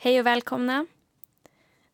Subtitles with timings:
[0.00, 0.86] Hej och välkomna.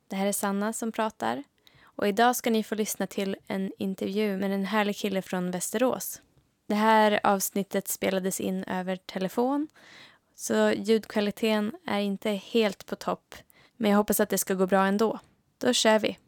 [0.08, 1.44] Det här är Sanna som pratar.
[1.82, 6.22] Och idag ska ni få lyssna till en intervju med en härlig kille från Västerås.
[6.66, 9.68] Det här avsnittet spelades in över telefon
[10.34, 13.34] så ljudkvaliteten är inte helt på topp.
[13.76, 15.18] Men jag hoppas att det ska gå bra ändå.
[15.58, 16.18] Då kör vi.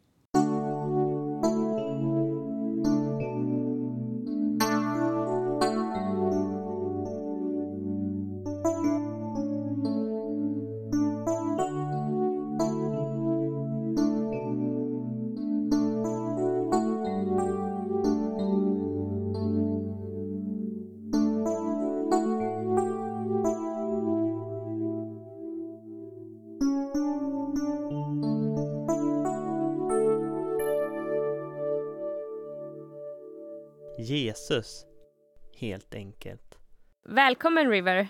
[37.27, 38.07] Välkommen River.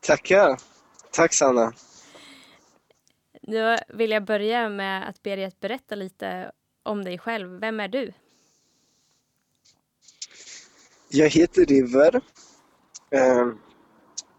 [0.00, 0.60] Tackar.
[1.10, 1.72] Tack Sanna.
[3.42, 7.60] Då vill jag börja med att be dig att berätta lite om dig själv.
[7.60, 8.12] Vem är du?
[11.08, 12.20] Jag heter River.
[13.10, 13.48] Eh,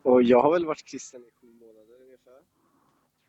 [0.01, 2.41] och jag har väl varit kristen i sju månader ungefär.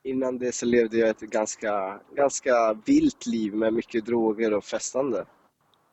[0.02, 5.26] Innan det så levde jag ett ganska, ganska vilt liv med mycket droger och festande.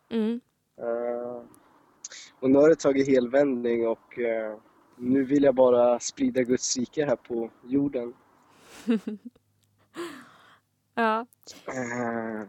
[0.10, 0.42] Mm.
[2.40, 4.58] Och nu har det tagit helvändning och eh,
[4.98, 8.14] nu vill jag bara sprida Guds rike här på jorden.
[11.00, 11.26] Ja.
[11.68, 12.48] Eh,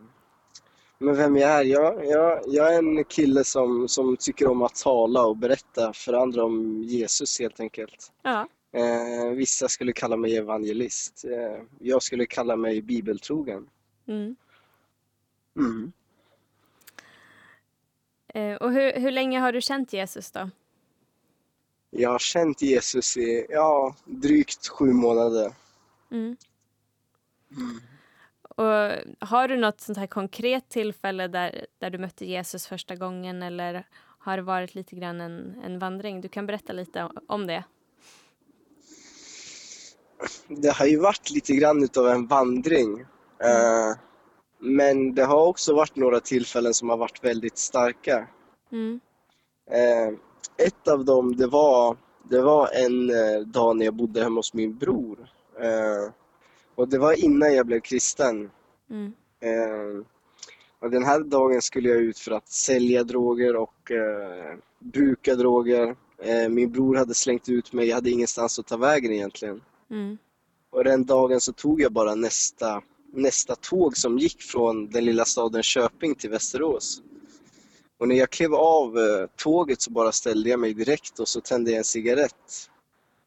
[0.99, 1.65] Men vem jag är?
[1.65, 6.13] Jag, jag, jag är en kille som, som tycker om att tala och berätta för
[6.13, 8.13] andra om Jesus helt enkelt.
[8.23, 8.49] Ja.
[8.73, 11.25] Eh, vissa skulle kalla mig evangelist.
[11.25, 13.69] Eh, jag skulle kalla mig bibeltrogen.
[14.07, 14.37] Mm.
[15.57, 15.93] Mm.
[18.39, 20.51] Eh, och hur, hur länge har du känt Jesus då?
[21.91, 25.53] Jag har känt Jesus i ja, drygt sju månader.
[26.11, 26.37] Mm.
[28.43, 33.43] Och har du något sånt här konkret tillfälle där, där du mötte Jesus första gången
[33.43, 33.87] eller
[34.19, 36.21] har det varit lite grann en, en vandring?
[36.21, 37.65] Du kan berätta lite om- det.
[40.49, 43.01] Det har ju varit lite grann utav en vandring.
[43.39, 43.97] Eh,
[44.59, 48.29] men det har också varit några tillfällen som har varit väldigt starka.
[48.73, 49.01] Mm.
[49.71, 50.09] Eh,
[50.67, 51.97] ett av dem, det var,
[52.31, 55.29] det var en eh, dag när jag bodde hemma hos min bror.
[55.61, 56.13] Eh,
[56.75, 58.51] och det var innan jag blev kristen.
[58.91, 59.13] Mm.
[60.81, 63.93] Och den här dagen skulle jag ut för att sälja droger och
[64.79, 65.97] bruka droger.
[66.49, 69.61] Min bror hade slängt ut mig, jag hade ingenstans att ta vägen egentligen.
[69.91, 70.19] Mm.
[70.71, 72.83] Och den dagen så tog jag bara nästa,
[73.13, 77.03] nästa tåg som gick från den lilla staden Köping till Västerås.
[77.99, 81.41] Och när jag klev av eh, tåget så bara ställde jag mig direkt och så
[81.41, 82.71] tände jag en cigarett.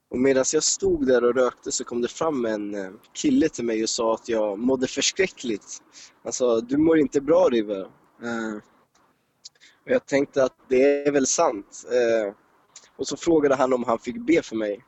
[0.09, 3.66] Och medan jag stod där och rökte så kom det fram en eh, kille till
[3.66, 5.84] mig och sa att jag mådde förskräckligt.
[6.24, 7.81] Han sa, du mår inte bra River.
[8.24, 8.56] Eh,
[9.86, 11.86] och jag tänkte att det är väl sant.
[12.97, 14.86] Och så frågade han om han fick be för mig.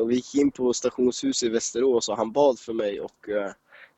[0.00, 3.28] Och vi gick in på stationshuset i Västerås och han bad för mig och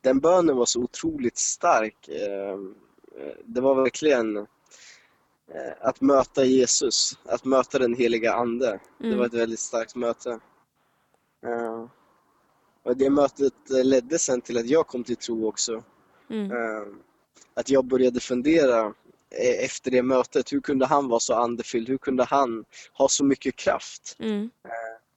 [0.02, 2.08] den bönen var så otroligt stark.
[2.08, 2.58] Eh,
[3.44, 4.44] det var verkligen eh,
[5.80, 8.80] att möta Jesus, att möta den heliga Ande.
[8.98, 9.18] Det Mm.
[9.18, 10.40] var ett väldigt starkt möte.
[11.46, 11.86] Eh,
[12.82, 15.82] och det mötet ledde sen till att jag kom till tro också.
[16.30, 16.50] Mm.
[17.54, 18.94] Att jag började fundera
[19.60, 21.88] efter det mötet, hur kunde han vara så andefylld?
[21.88, 24.16] Hur kunde han ha så mycket kraft?
[24.18, 24.50] Mm.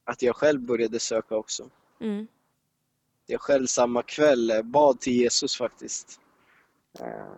[0.03, 1.69] Att jag själv började söka också.
[2.01, 2.27] Mm.
[3.27, 6.19] Jag själv samma kväll eh, bad till Jesus faktiskt.
[6.99, 7.37] Eh,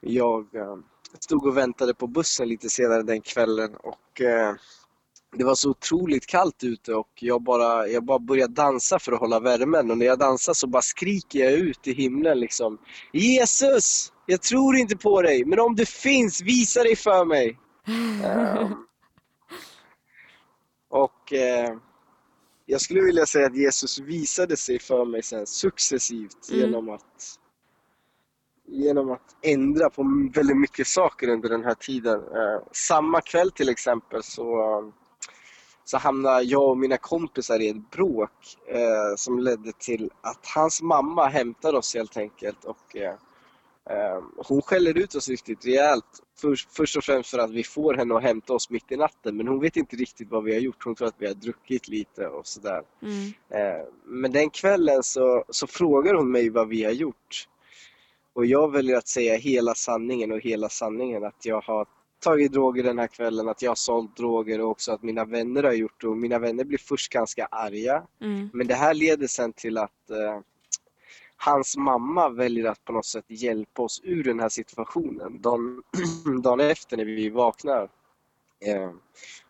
[0.00, 0.76] Jag eh,
[1.18, 4.20] stod och väntade på bussen lite senare den kvällen och
[5.36, 9.20] det var så otroligt kallt ute och jag bara, jag bara började dansa för att
[9.20, 12.78] hålla värmen och när jag dansar så bara skriker jag ut i himlen liksom
[13.12, 14.12] Jesus!
[14.26, 17.58] Jag tror inte på dig, men om du finns, visa dig för mig!
[18.24, 18.70] Eh,
[20.88, 21.76] och eh,
[22.66, 26.60] jag skulle vilja säga att Jesus visade sig för mig sen successivt Mm.
[26.60, 27.38] genom att
[28.66, 32.20] genom att ändra på väldigt mycket saker under den här tiden.
[32.20, 34.92] Eh, samma kväll till exempel så,
[35.84, 38.30] så hamnade jag och mina kompisar i ett bråk
[38.68, 43.14] eh, som ledde till att hans mamma hämtade oss helt enkelt och eh,
[44.36, 46.04] hon skäller ut oss riktigt rejält.
[46.40, 49.36] Först, först och främst för att vi får henne att hämta oss mitt i natten
[49.36, 50.84] men hon vet inte riktigt vad vi har gjort.
[50.84, 52.82] Hon tror att vi har druckit lite och sådär.
[53.02, 53.26] Mm.
[53.50, 57.48] Eh, Men den kvällen så, så frågar hon mig vad vi har gjort.
[58.32, 61.86] Och jag väljer att säga hela sanningen och hela sanningen att jag har
[62.20, 65.62] tagit droger den här kvällen, att jag har sålt droger och också att mina vänner
[65.62, 66.08] har gjort det.
[66.08, 68.02] Och mina vänner blir först ganska arga.
[68.20, 68.50] Mm.
[68.52, 70.40] Men det här leder sen till att eh,
[71.44, 75.40] hans mamma väljer att på något sätt hjälpa oss ur den här situationen.
[75.40, 75.82] Dagen,
[76.42, 77.82] dagen efter när vi vaknar.
[78.66, 78.90] Eh,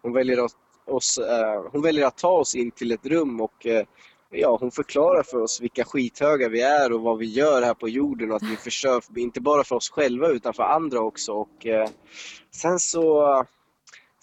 [0.02, 0.56] hon, väljer att,
[0.87, 3.87] oss, eh, hon väljer att ta oss in till ett rum och eh,
[4.31, 7.88] ja, hon förklarar för oss vilka skithögar vi är och vad vi gör här på
[7.88, 11.32] jorden och att vi försöker, inte bara för oss själva utan för andra också.
[11.32, 11.88] Och, eh,
[12.50, 13.44] sen så,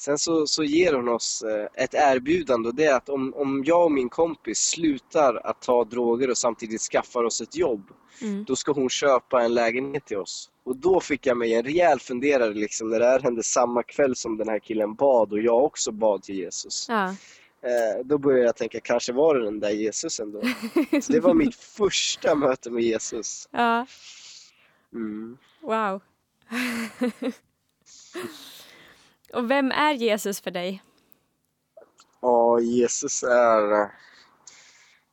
[0.01, 3.63] sen så, så ger hon oss eh, ett erbjudande och det är att om, om
[3.65, 8.43] jag och min kompis slutar att ta droger och samtidigt skaffar oss ett jobb, Mm.
[8.43, 10.49] då ska hon köpa en lägenhet till oss.
[10.63, 14.15] Och då fick jag mig en rejäl funderare liksom när det här hände samma kväll
[14.15, 16.85] som den här killen bad och jag också bad till Jesus.
[16.89, 17.09] Ja.
[17.63, 20.41] Eh, då började jag tänka, kanske var det den där Jesus ändå.
[21.01, 23.49] Så det var mitt första möte med Jesus.
[23.51, 23.85] ja.
[24.93, 25.37] Mm.
[25.61, 26.01] Wow.
[29.33, 30.83] Och vem är Jesus för dig?
[32.21, 33.87] Ja, Jesus är eh,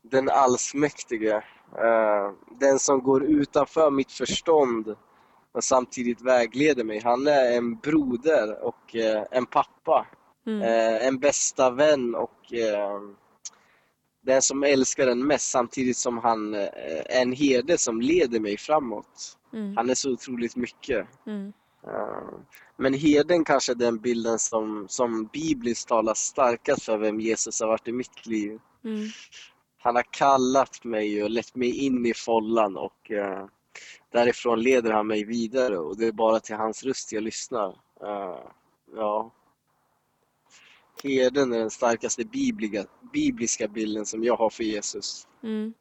[0.03, 1.43] den allsmäktige.
[1.79, 4.97] Eh, Den som går utanför mitt förstånd
[5.53, 7.01] och samtidigt vägleder mig.
[7.05, 10.07] Han är en broder och eh, en pappa.
[10.47, 10.63] Mm.
[11.09, 12.53] En bästa vän och
[14.23, 19.39] den som älskar den mest samtidigt som han är en herde som leder mig framåt.
[19.53, 19.77] Mm.
[19.77, 21.07] Han är så otroligt mycket.
[21.27, 21.53] Mm.
[21.89, 22.39] Eh,
[22.77, 27.69] Men herden kanske är den bilden som, som bibliskt talar starkast för vem Jesus har
[27.69, 28.59] varit i mitt liv.
[28.85, 29.09] Mm.
[29.79, 33.47] Han har kallat mig och lett mig in i follan och eh,
[34.13, 37.69] därifrån leder han mig vidare och det är bara till hans röst jag lyssnar.
[38.01, 38.39] Eh,
[38.95, 39.35] ja.
[41.03, 45.29] Herden är den starkaste bibliga, bibliska bilden som jag har för Jesus.
[45.43, 45.75] Mm.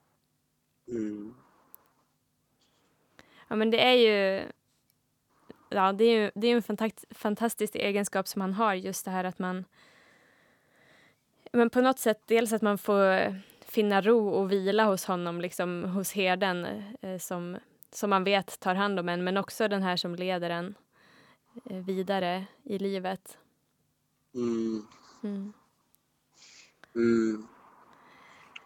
[0.88, 1.34] Mm.
[3.48, 4.52] Ja, men det är ju...
[5.70, 9.12] Ja, det är ju det är en fantakt, fantastisk egenskap som han har, just det
[9.12, 9.66] här att man...
[11.52, 13.36] Men på något sätt, dels att man får
[13.66, 17.58] finna ro och vila hos honom, liksom hos herden eh, som,
[17.92, 20.76] som man vet tar hand om en, men också den här som leder en
[21.70, 23.38] eh, vidare i livet.
[24.36, 24.86] Mm.
[25.24, 25.54] Mm.
[26.96, 27.48] Mm.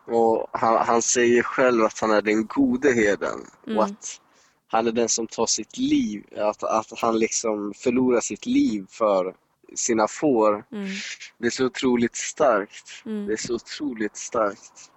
[0.06, 3.78] Och han, han säger själv att han är den gode herden Mm.
[3.78, 4.21] och att
[4.72, 9.36] han är den som tar sitt liv, att, att han liksom förlorar sitt liv för
[9.76, 10.66] sina får.
[10.72, 10.88] Mm.
[11.38, 13.06] Det är så otroligt starkt.
[13.06, 13.28] Mm.
[13.28, 14.92] Det är så otroligt starkt.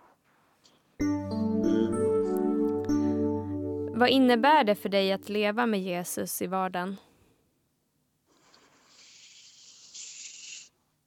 [3.95, 6.97] Vad innebär det för dig att leva med Jesus i vardagen?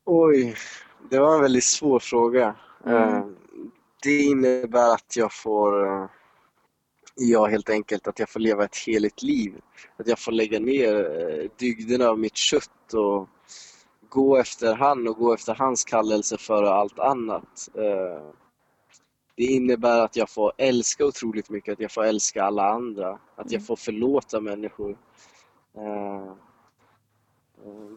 [0.06, 0.56] Oj,
[1.10, 2.56] det var en väldigt svår fråga.
[2.86, 3.04] Mm.
[3.04, 3.26] Eh,
[4.04, 6.10] Det innebär att jag får, eh,
[7.18, 9.54] ja helt enkelt, att jag får leva ett heligt liv.
[9.98, 13.30] Att jag får lägga ner eh, dygderna av mitt kött och
[14.10, 17.70] gå efter han och gå efter hans kallelse före allt annat.
[17.76, 18.32] Eh,
[19.36, 23.52] Det innebär att jag får älska otroligt mycket, att jag får älska alla andra, att
[23.52, 23.66] jag Mm.
[23.66, 24.98] får förlåta människor.
[25.78, 26.34] Eh,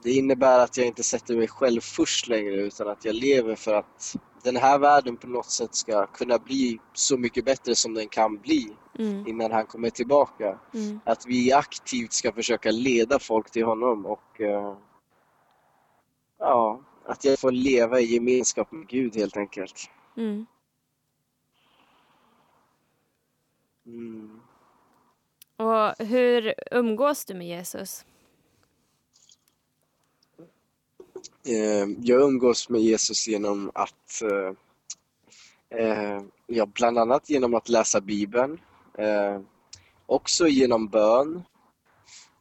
[0.03, 3.75] det innebär att jag inte sätter mig själv först längre utan att jag lever för
[3.75, 8.09] att den här världen på något sätt ska kunna bli så mycket bättre som den
[8.09, 9.27] kan bli Mm.
[9.27, 10.59] innan han kommer tillbaka.
[10.75, 11.01] Mm.
[11.05, 14.77] Att vi aktivt ska försöka leda folk till honom och eh,
[16.39, 19.91] ja, att jag får leva i gemenskap med Gud helt enkelt.
[20.17, 20.47] Mm.
[23.87, 24.41] Mm.
[25.57, 28.05] Och hur umgås du med Jesus?
[30.39, 30.45] Eh,
[32.01, 34.53] jag umgås med Jesus genom att, eh,
[35.81, 38.59] eh, ja, bland annat genom att läsa Bibeln,
[38.99, 39.41] eh,
[40.07, 41.43] också genom bön,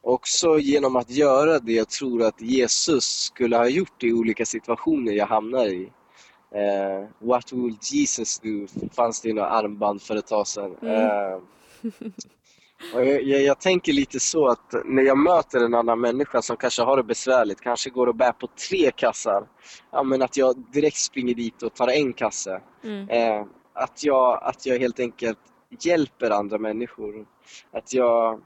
[0.02, 5.12] också genom att göra det jag tror att Jesus skulle ha gjort i olika situationer
[5.12, 5.92] jag hamnar i.
[6.52, 8.68] Eh, what would Jesus do?
[8.92, 10.76] fanns det i några armband för ett tag sedan.
[10.82, 11.42] Mm.
[12.94, 16.82] Jag, jag, jag tänker lite så att när jag möter en annan människa som kanske
[16.82, 19.48] har det besvärligt, kanske går och bär på tre kassar,
[19.92, 22.62] ja, men att jag direkt springer dit och tar en kasse.
[22.84, 23.10] Mm.
[23.10, 25.40] Eh, att, jag, att jag helt enkelt
[25.80, 27.26] hjälper andra människor.
[27.72, 28.42] Att jag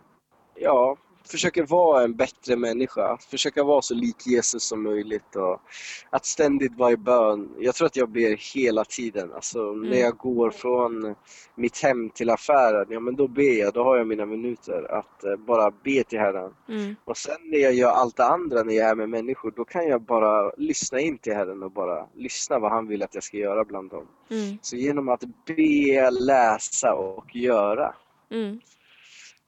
[0.56, 5.62] ja, försöker vara en bättre människa, försöka vara så lik Jesus som möjligt och
[6.10, 7.50] att ständigt vara i bön.
[7.60, 9.34] Jag tror att jag ber hela tiden.
[9.34, 11.16] Alltså när jag går från
[11.56, 15.24] mitt hem till affären, ja men då ber jag, då har jag mina minuter att
[15.24, 16.54] eh, bara be till Herren.
[16.70, 16.96] Mm.
[17.06, 19.88] Och sen när jag gör allt det andra när jag är med människor, då kan
[19.88, 23.38] jag bara lyssna in till Herren och bara lyssna vad han vill att jag ska
[23.38, 24.08] göra bland dem.
[24.30, 24.58] Mm.
[24.62, 27.96] Så genom att be, läsa och göra
[28.34, 28.60] Mm.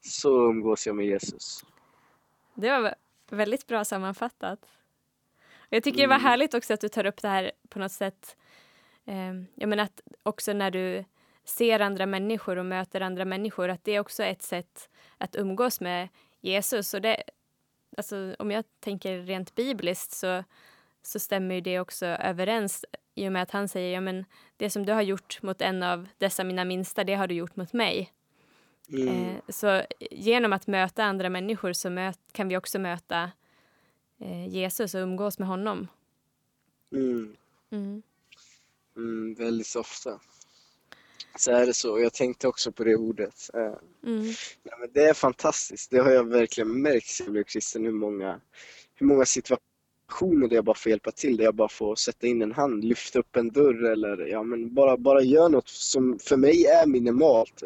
[0.06, 1.66] Så umgås jag med Jesus.
[2.54, 2.96] Det var
[3.30, 4.60] väldigt bra sammanfattat.
[5.70, 6.26] Jag tycker det var Mm.
[6.26, 8.38] härligt också att du tar upp det här på något sätt.
[9.06, 11.06] Eh, jag menar att också när du
[11.44, 15.82] ser andra människor och möter andra människor att det är också ett sätt att umgås
[15.82, 16.08] med
[16.42, 16.94] Jesus.
[16.94, 17.24] Och det,
[17.98, 20.44] alltså, om jag tänker rent bibliskt så,
[21.02, 22.86] så stämmer ju det också överens
[23.16, 24.26] i och med att han säger ja, men
[24.58, 27.56] det som du har gjort mot en av dessa mina minsta, det har du gjort
[27.56, 28.12] mot mig.
[28.90, 29.08] Mm.
[29.08, 33.32] Eh, så genom att möta andra människor så möt, kan vi också möta
[34.20, 35.88] eh, Jesus och umgås med honom.
[36.96, 37.36] Mm.
[37.72, 38.02] Mm.
[38.98, 40.20] Mm, väldigt ofta.
[41.38, 42.00] Så är det så.
[42.00, 43.50] Jag tänkte också på det ordet.
[43.54, 43.74] Eh,
[44.04, 44.22] Mm.
[44.64, 45.92] nej, men det är fantastiskt.
[45.92, 47.86] Det har jag verkligen märkt sedan jag blev kristen.
[47.86, 48.40] Hur många,
[48.96, 51.38] hur många situationer där jag bara får hjälpa till.
[51.38, 54.74] Där jag bara får sätta in en hand, lyfta upp en dörr eller ja, men
[54.74, 57.64] bara, bara göra något som för mig är minimalt.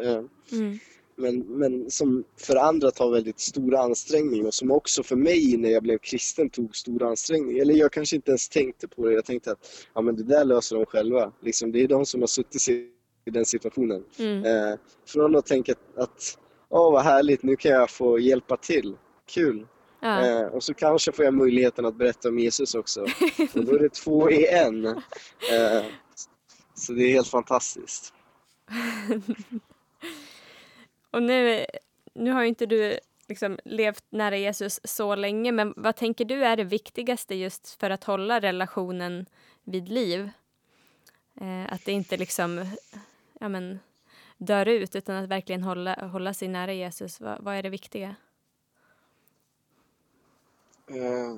[1.20, 5.70] Men, men som för andra tar väldigt stora ansträngningar och som också för mig när
[5.70, 7.62] jag blev kristen tog stora ansträngningar.
[7.62, 9.14] Eller jag kanske inte ens tänkte på det.
[9.14, 11.32] Jag tänkte att ja, men det där löser de själva.
[11.42, 14.04] Liksom, det är de som har suttit i den situationen.
[14.20, 14.46] Mm.
[14.46, 16.38] Eh, från att tänka att
[16.70, 18.96] åh vad härligt, nu kan jag få hjälpa till.
[19.26, 19.68] Kul.
[20.02, 20.26] Ja.
[20.26, 23.02] Eh, och så kanske får jag möjligheten att berätta om Jesus också.
[23.54, 24.86] Och då är det två i en.
[24.86, 25.84] Eh,
[26.76, 28.14] så det är helt fantastiskt.
[31.12, 31.66] Och nu,
[32.14, 36.46] nu har ju inte du liksom levt nära Jesus så länge, men vad tänker du
[36.46, 39.26] är det viktigaste just för att hålla relationen
[39.64, 40.30] vid liv?
[41.42, 42.66] Eh, att det inte liksom
[43.40, 43.80] ja, men,
[44.38, 47.22] dör ut, utan att verkligen hålla, hålla sig nära Jesus.
[47.22, 48.16] Vad, vad är det viktiga?
[50.88, 51.38] Eh,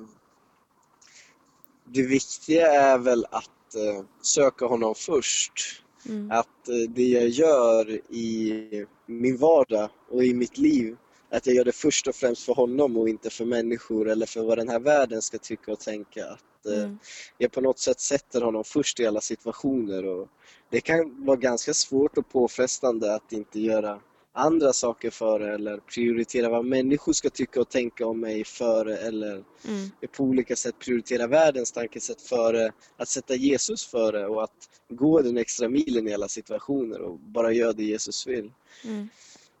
[1.84, 5.81] det viktiga är väl att eh, söka honom först.
[6.08, 6.30] Mm.
[6.30, 10.96] Att eh, det jag gör i min vardag och i mitt liv,
[11.30, 14.42] att jag gör det först och främst för honom och inte för människor eller för
[14.42, 16.26] vad den här världen ska tycka och tänka.
[16.26, 16.98] Att eh, Mm.
[17.38, 20.04] jag på något sätt sätter honom först i alla situationer.
[20.04, 20.28] Och
[20.70, 24.00] det kan vara ganska svårt och påfrestande att inte göra
[24.32, 29.44] andra saker före eller prioritera vad människor ska tycka och tänka om mig före eller
[29.68, 29.90] Mm.
[30.16, 35.36] på olika sätt prioritera världens tankesätt före att sätta Jesus före och att gå den
[35.36, 38.52] extra milen i alla situationer och bara göra det Jesus vill.
[38.84, 39.08] Mm.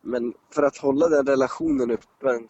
[0.00, 2.40] Men för att hålla den relationen uppe,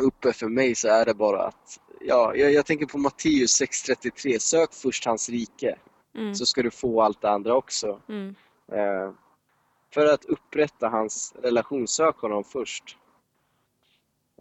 [0.00, 4.38] uppe för mig så är det bara att, ja, jag, jag tänker på Matteus 6.33,
[4.38, 5.78] sök först hans rike
[6.16, 6.34] Mm.
[6.34, 8.00] så ska du få allt det andra också.
[8.08, 8.34] Mm.
[9.94, 12.96] För att upprätta hans relation, sök honom först.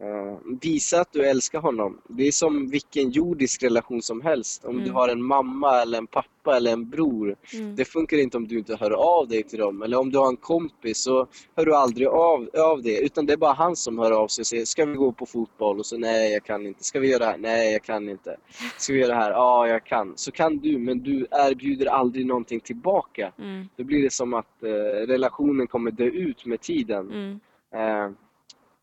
[0.02, 2.02] Eh, visa att du älskar honom.
[2.08, 4.66] Det är som vilken jordisk relation som helst.
[4.66, 4.96] Om du Mm.
[4.96, 7.36] har en mamma eller en pappa eller en bror.
[7.54, 7.76] Mm.
[7.76, 9.82] Det funkar inte om du inte hör av dig till dem.
[9.82, 12.98] Eller om du har en kompis så hör du aldrig av, av det.
[13.00, 15.26] Utan det är bara han som hör av sig och säger Ska vi gå på
[15.26, 15.80] fotboll?
[15.80, 16.84] Och så nej, jag kan inte.
[16.84, 17.38] Ska vi göra det här?
[17.38, 18.38] Nej, jag kan inte.
[18.78, 19.32] Ska vi göra det här?
[19.32, 20.14] Ja, jag kan.
[20.16, 23.32] Så kan du, men du erbjuder aldrig någonting tillbaka.
[23.40, 23.70] Mm.
[23.76, 24.70] Då blir det som att eh,
[25.08, 27.12] relationen kommer dö ut med tiden.
[27.12, 27.40] Mm.
[27.76, 28.12] Eh,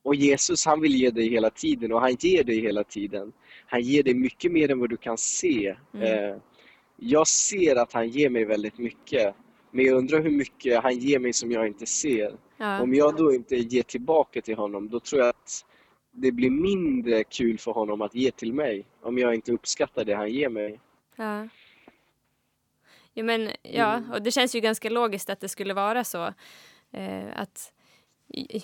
[0.03, 3.33] och Jesus han vill ge dig hela tiden och han ger dig hela tiden.
[3.67, 5.77] Han ger dig mycket mer än vad du kan se.
[5.95, 6.31] Mm.
[6.31, 6.37] Eh,
[6.97, 9.35] jag ser att han ger mig väldigt mycket.
[9.71, 12.35] Men jag undrar hur mycket han ger mig som jag inte ser.
[12.57, 12.81] Ja.
[12.83, 15.65] Om jag då inte ger tillbaka till honom, då tror jag att
[16.13, 18.85] det blir mindre kul för honom att ge till mig.
[19.03, 20.81] Om jag inte uppskattar det han ger mig.
[21.17, 21.49] Ja.
[23.15, 24.11] Jo, men, ja, Mm.
[24.11, 26.35] och det känns ju ganska logiskt att det skulle vara så.
[26.93, 27.73] Eh, att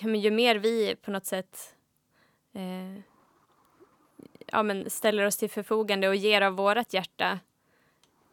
[0.01, 1.75] men ju mer vi på något sätt
[2.53, 3.01] eh,
[4.45, 7.39] ja, men ställer oss till förfogande och ger av vårt hjärta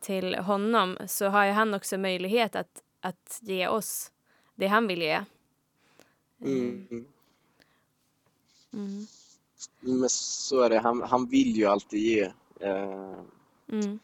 [0.00, 4.12] till honom så har ju han också möjlighet att, att ge oss
[4.54, 5.24] det han vill ge.
[6.40, 7.06] Mm.
[8.72, 9.06] Mm.
[9.80, 12.32] Men så är det, han, han vill ju alltid ge.
[12.60, 13.14] Eh,
[13.68, 13.98] Mm.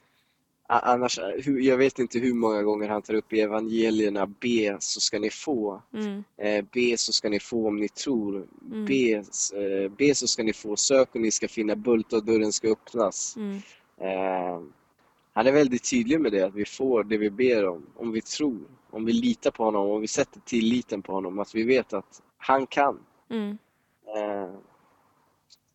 [0.73, 5.01] Annars, hur- jag vet inte hur många gånger han tar upp i evangelierna, be så
[5.01, 5.83] ska ni få.
[5.95, 6.25] Mm.
[6.37, 8.47] Eh, be så ska ni få om ni tror.
[8.73, 8.85] Mm.
[8.85, 12.53] Be, eh, be så ska ni få, sök och ni ska finna, bulta och dörren
[12.53, 13.37] ska öppnas.
[13.37, 13.57] Mm.
[14.01, 14.61] Eh,
[15.33, 18.21] han är väldigt tydlig med det, att vi får det vi ber om, om vi
[18.21, 18.61] tror,
[18.91, 22.23] om vi litar på honom, om vi sätter tilliten på honom, att vi vet att
[22.39, 22.99] han kan.
[23.31, 23.59] Mm.
[24.17, 24.51] Eh,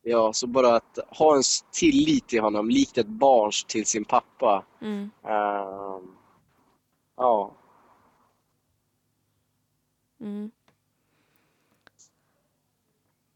[0.06, 4.66] ja, så bara att ha en tillit till honom, likt ett barns till sin pappa.
[4.82, 5.12] Mm.
[5.24, 6.16] Ehm,
[7.16, 7.52] ja,
[10.20, 10.52] Mm.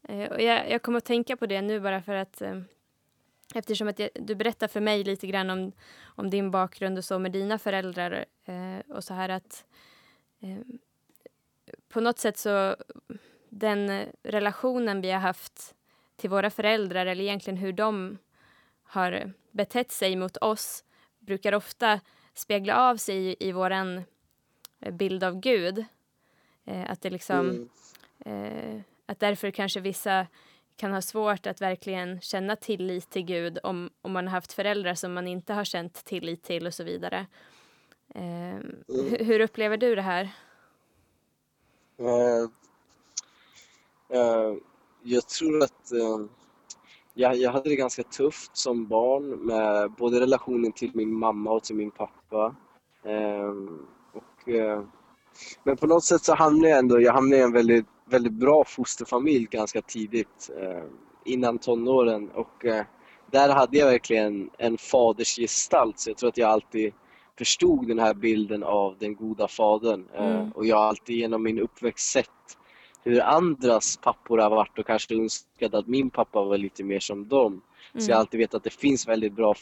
[0.02, 2.60] Eh, och jag, jag kommer att tänka på det nu bara för att eh,
[3.54, 5.72] eftersom att jag, du berättar för mig lite grann om,
[6.04, 9.64] om din bakgrund och så med dina föräldrar eh, och så här att
[10.40, 10.58] eh,
[11.88, 12.76] på något sätt så
[13.48, 15.74] den eh, relationen vi har haft
[16.20, 18.18] till våra föräldrar eller egentligen hur de
[18.82, 20.84] har betett sig mot oss
[21.18, 22.00] brukar ofta
[22.34, 24.02] spegla av sig i, i våran
[24.92, 25.84] bild av Gud.
[26.64, 27.50] Eh, att det liksom...
[27.50, 27.68] Mm.
[28.24, 30.26] Eh, att därför kanske vissa
[30.76, 34.94] kan ha svårt att verkligen känna tillit till Gud om, om man har haft föräldrar
[34.94, 37.26] som man inte har känt tillit till och så vidare.
[38.14, 40.30] Eh, hur, hur upplever du det här?
[41.98, 42.42] Eh,
[44.18, 44.54] eh,
[45.02, 46.26] jag tror att eh,
[47.14, 51.62] jag, jag hade det ganska tufft som barn med både relationen till min mamma och
[51.62, 52.54] till min pappa.
[53.04, 53.54] Eh,
[54.12, 54.82] och, eh,
[55.64, 58.64] men på något sätt så hamnade jag ändå jag hamnade i en väldigt, väldigt bra
[58.64, 60.84] fosterfamilj ganska tidigt, eh,
[61.24, 62.30] innan tonåren.
[62.30, 62.84] Och eh,
[63.30, 66.92] där hade jag verkligen en fadersgestalt, så jag tror att jag alltid
[67.38, 70.08] förstod den här bilden av den goda fadern.
[70.14, 70.52] Eh, Mm.
[70.52, 72.58] Och jag har alltid genom min uppväxt sett
[73.04, 77.28] hur andras pappor har varit och kanske önskat att min pappa var lite mer som
[77.28, 77.62] dem.
[77.98, 79.54] Så jag har alltid vetat att det finns väldigt bra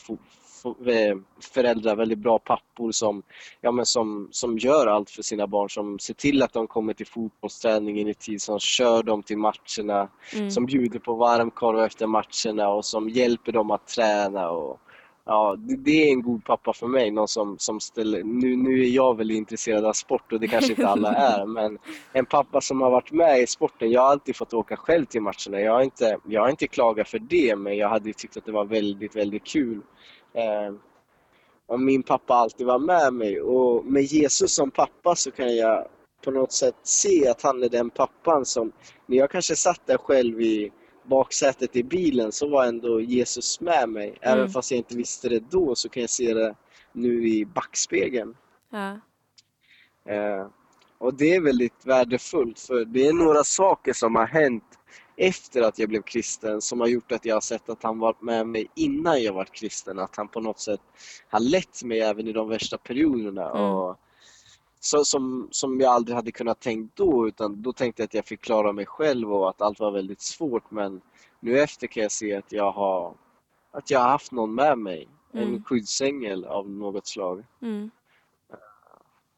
[0.87, 1.18] eh,
[1.54, 3.23] föräldrar, väldigt bra pappor som,
[3.61, 6.95] ja, men som, som gör allt för sina barn, som ser till att de kommer
[6.95, 10.50] till fotbollsträningen i tid, som kör dem till matcherna, Mm.
[10.50, 14.50] som bjuder på varmkorv efter matcherna och som hjälper dem att träna.
[14.50, 14.80] Och,
[15.28, 18.88] ja, det, är en god pappa för mig, någon som, som ställer, nu, nu är
[18.88, 21.78] jag väl intresserad av sport och det kanske inte alla är, men
[22.12, 23.90] en pappa som har varit med i sporten.
[23.90, 25.61] Jag har alltid fått åka själv till matcherna.
[25.61, 28.52] Jag har inte, jag har inte klagat för det, men jag hade tyckt att det
[28.52, 29.80] var väldigt, väldigt kul.
[30.35, 30.75] Eh,
[31.66, 35.87] och min pappa alltid var med mig och med Jesus som pappa så kan jag
[36.25, 38.73] på något sätt se att han är den pappan som,
[39.06, 40.73] när jag kanske satt där själv i
[41.09, 44.19] baksätet i bilen så var ändå Jesus med mig.
[44.21, 44.50] Även Mm.
[44.50, 46.55] fast jag inte visste det då så kan jag se det
[46.93, 48.37] nu i backspegeln.
[48.71, 49.00] Ja.
[50.12, 50.47] Eh,
[50.99, 54.65] och det är väldigt värdefullt för det är några saker som har hänt
[55.17, 58.23] efter att jag blev kristen som har gjort att jag har sett att han varit
[58.23, 59.99] med mig innan jag var kristen.
[59.99, 60.81] Att han på något sätt
[61.29, 63.50] har lett mig även i de värsta perioderna.
[63.50, 63.62] Mm.
[63.62, 63.99] Och
[64.80, 68.25] så, som, som jag aldrig hade kunnat tänkt då utan då tänkte jag att jag
[68.26, 71.00] fick klara mig själv och att allt var väldigt svårt men
[71.40, 73.14] nu efter kan jag se att jag har,
[73.70, 75.09] att jag har haft någon med mig.
[75.33, 75.64] En Mm.
[75.64, 77.44] skyddsängel av något slag.
[77.62, 77.90] Mm.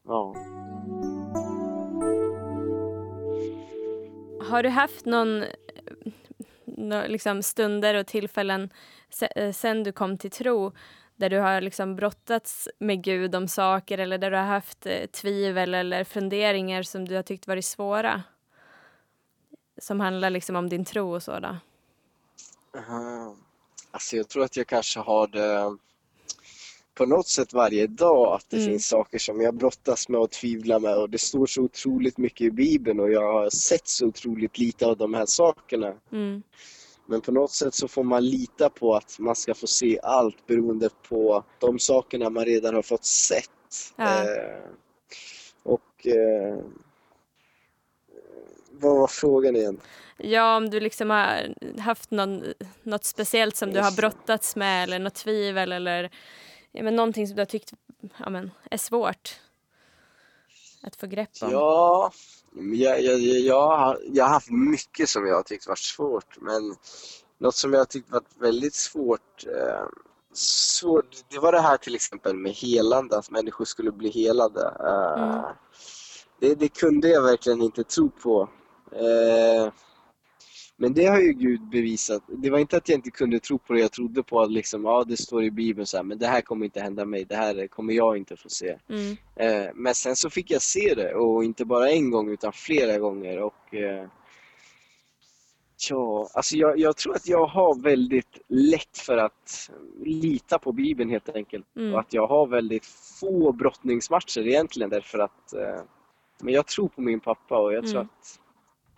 [0.07, 0.35] Ja.
[4.49, 5.43] Har du haft någon
[6.65, 8.69] nå- liksom stunder och tillfällen
[9.35, 10.71] eh, sen du kom till tro
[11.21, 15.05] där du har liksom brottats med Gud om saker eller där du har haft eh,
[15.05, 18.23] tvivel eller funderingar som du har tyckt varit svåra?
[19.81, 21.57] Som handlar liksom om din tro och så då?
[22.77, 23.35] Aha.
[23.91, 25.77] Alltså jag tror att jag kanske har det
[26.93, 28.69] på något sätt varje dag att det Mm.
[28.69, 32.41] finns saker som jag brottas med och tvivlar med och det står så otroligt mycket
[32.41, 35.93] i Bibeln och jag har sett så otroligt lite av de här sakerna.
[36.11, 36.43] Mm.
[37.11, 40.47] Men på något sätt så får man lita på att man ska få se allt
[40.47, 43.49] beroende på de sakerna man redan har fått sett.
[43.95, 44.23] Ja.
[44.23, 44.59] Eh,
[45.63, 46.57] och eh,
[48.71, 49.79] vad var frågan igen?
[50.17, 52.43] Ja, om du liksom har haft någon,
[52.83, 56.11] något speciellt som du har brottats med eller något tvivel eller
[56.71, 57.73] ja, men någonting som du har tyckt
[58.17, 59.39] ja, men, är svårt
[60.83, 61.51] att få grepp om.
[61.51, 62.11] Ja,
[62.55, 66.75] jag, jag, jag, jag, har, haft mycket som jag har tyckt varit svårt men
[67.37, 69.85] något som jag har tyckt varit väldigt svårt, eh,
[70.33, 74.73] svårt det var det här till exempel med helande, att människor skulle bli helade.
[74.79, 75.43] Eh, Mm.
[76.39, 78.49] det, det kunde jag verkligen inte tro på.
[78.91, 79.71] Eh,
[80.81, 82.23] men det har ju Gud bevisat.
[82.27, 84.85] Det var inte att jag inte kunde tro på det, jag trodde på att liksom,
[84.85, 87.35] ja det står i Bibeln så här, men det här kommer inte hända mig, det
[87.35, 88.77] här kommer jag inte få se.
[88.89, 89.17] Mm.
[89.35, 92.97] Eh, men sen så fick jag se det och inte bara en gång utan flera
[92.97, 94.07] gånger och eh,
[95.89, 99.69] ja, alltså jag, jag tror att jag har väldigt lätt för att
[100.05, 101.93] lita på Bibeln helt enkelt Mm.
[101.93, 102.85] och att jag har väldigt
[103.19, 105.81] få brottningsmatcher egentligen därför att eh,
[106.41, 108.07] men jag tror på min pappa och jag tror Mm.
[108.19, 108.39] att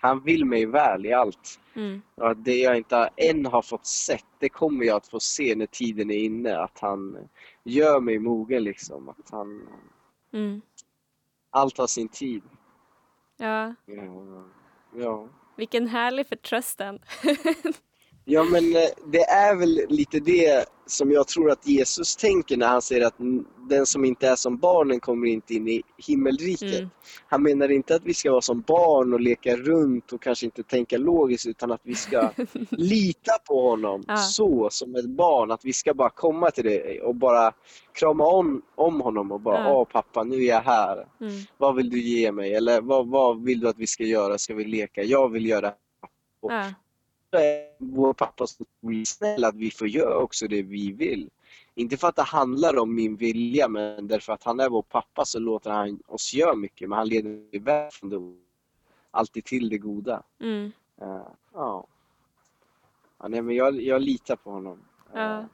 [0.03, 1.59] han vill mig väl i allt.
[1.75, 2.01] Mm.
[2.15, 5.65] Och det jag inte än har fått sett, det kommer jag att få se när
[5.65, 6.57] tiden är inne.
[6.57, 7.17] Att han
[7.63, 9.09] gör mig mogen liksom.
[9.09, 9.67] Att han,
[10.33, 10.61] Mm.
[11.49, 12.43] allt har sin tid.
[13.37, 14.45] Ja, Ja,
[14.95, 15.27] ja.
[15.55, 16.99] vilken härlig förtröstan.
[18.25, 22.67] ja men eh, det är väl lite det som jag tror att Jesus tänker när
[22.67, 23.15] han säger att
[23.69, 26.79] den som inte är som barnen kommer inte in i himmelriket.
[26.79, 26.89] Mm.
[27.27, 30.63] Han menar inte att vi ska vara som barn och leka runt och kanske inte
[30.63, 32.29] tänka logiskt utan att vi ska
[32.69, 34.17] lita på honom Ja.
[34.17, 35.51] så som ett barn.
[35.51, 37.53] Att vi ska bara komma till det och bara
[37.93, 39.73] krama om, om honom och bara Ja.
[39.73, 41.07] Åh pappa, nu är jag här.
[41.21, 41.33] Mm.
[41.57, 42.53] Vad vill du ge mig?
[42.55, 44.37] Eller vad, vad vill du att vi ska göra?
[44.37, 45.03] Ska vi leka?
[45.03, 45.73] Jag vill göra.
[46.41, 46.73] Och Ja.
[47.37, 48.65] Är vår pappa så
[49.05, 51.29] snäll att vi får göra också det vi vill.
[51.75, 55.25] Inte för att det handlar om min vilja, men därför att han är vår pappa
[55.25, 56.89] så låter han oss göra mycket.
[56.89, 58.19] Men han leder iväg från det
[59.11, 60.23] alltid till det goda.
[60.39, 60.71] Mm.
[61.01, 61.87] Uh, ja.
[63.19, 64.79] ja nej, men jag, jag litar på honom.
[65.13, 65.39] Ja.
[65.39, 65.45] Uh,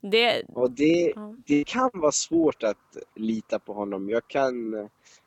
[0.00, 0.42] Det...
[0.54, 1.34] och det, Ja.
[1.46, 4.08] det kan vara svårt att lita på honom.
[4.08, 4.86] Jag kan eh,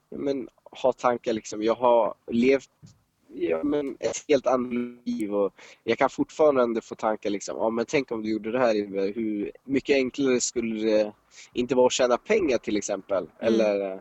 [0.09, 2.69] men, ha tankar liksom, jag har levt
[3.33, 4.73] ja, men ett helt annat
[5.05, 8.59] liv och jag kan fortfarande få tankar liksom, ja men tänk om du gjorde det
[8.59, 8.75] här,
[9.15, 11.13] hur mycket enklare skulle det
[11.53, 13.29] inte vara att tjäna pengar till exempel?
[13.39, 13.99] Eller, eh,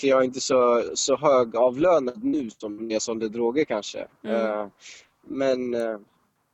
[0.00, 4.06] för jag är inte så, så högavlönad nu som när jag sålde droger kanske.
[4.22, 4.36] Mm.
[4.36, 4.66] Eh,
[5.26, 5.98] men eh,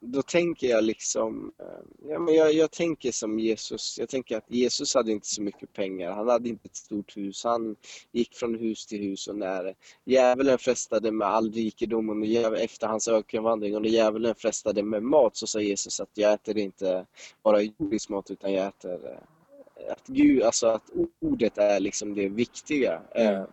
[0.00, 3.98] då tänker jag liksom, eh, ja, men jag, jag tänker som Jesus.
[3.98, 6.12] Jag tänker att Jesus hade inte så mycket pengar.
[6.12, 7.44] Han hade inte ett stort hus.
[7.44, 7.76] Han
[8.12, 13.08] gick från hus till hus och när djävulen frestade med all rikedom djäv- efter hans
[13.08, 17.06] ökenvandring och när djävulen frestade med mat så sa Jesus att jag äter inte
[17.42, 22.28] bara jordisk mat utan jag äter eh, att Gud, alltså att ordet är liksom det
[22.28, 23.02] viktiga.
[23.14, 23.34] Mm.
[23.34, 23.44] Eh,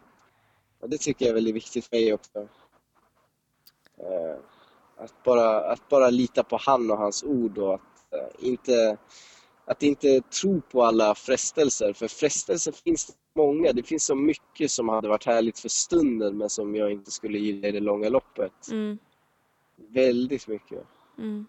[0.80, 2.48] och det tycker jag är väldigt viktigt för mig också.
[4.98, 8.98] Eh, att bara, att bara lita på han och hans ord och att eh, inte,
[9.66, 11.94] att inte tro på alla frestelser.
[11.94, 13.74] För frestelser finns det många.
[13.74, 17.38] Det finns så mycket som hade varit härligt för stunden men som jag inte skulle
[17.38, 18.72] gilla i det långa loppet.
[18.72, 18.98] Mm.
[19.90, 20.84] Väldigt mycket.
[21.18, 21.46] Mm.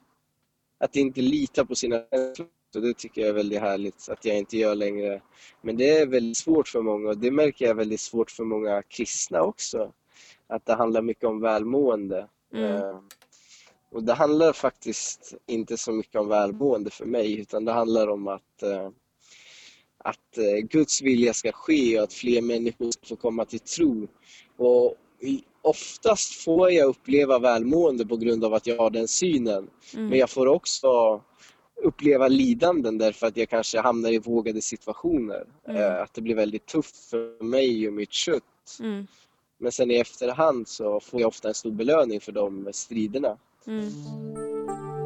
[0.80, 4.56] Att inte lita på sina känslor, det tycker jag är väldigt härligt att jag inte
[4.56, 5.22] gör längre.
[5.62, 8.44] Men det är väldigt svårt för många och det märker jag är väldigt svårt för
[8.44, 9.92] många kristna också.
[10.46, 12.28] Att det handlar mycket om välmående.
[12.54, 13.08] Mm.
[13.90, 18.28] Och det handlar faktiskt inte så mycket om välmående för mig utan det handlar om
[18.28, 18.90] att, eh,
[19.98, 24.08] att eh, Guds vilja ska ske och att fler människor ska få komma till tro.
[24.56, 24.94] Och
[25.62, 29.70] oftast får jag uppleva välmående på grund av att jag har den synen.
[29.94, 30.06] Mm.
[30.08, 31.22] Men jag får också
[31.82, 35.46] uppleva lidanden därför att jag kanske hamnar i vågade situationer.
[35.68, 35.82] Mm.
[35.82, 38.78] Eh, Att det blir väldigt tufft för mig och mitt kött.
[38.80, 39.06] Mm.
[39.58, 43.36] Men sen i efterhand så får jag ofta en stor belöning för de striderna.
[43.68, 43.92] Mm.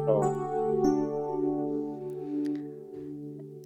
[0.07, 0.49] Ja.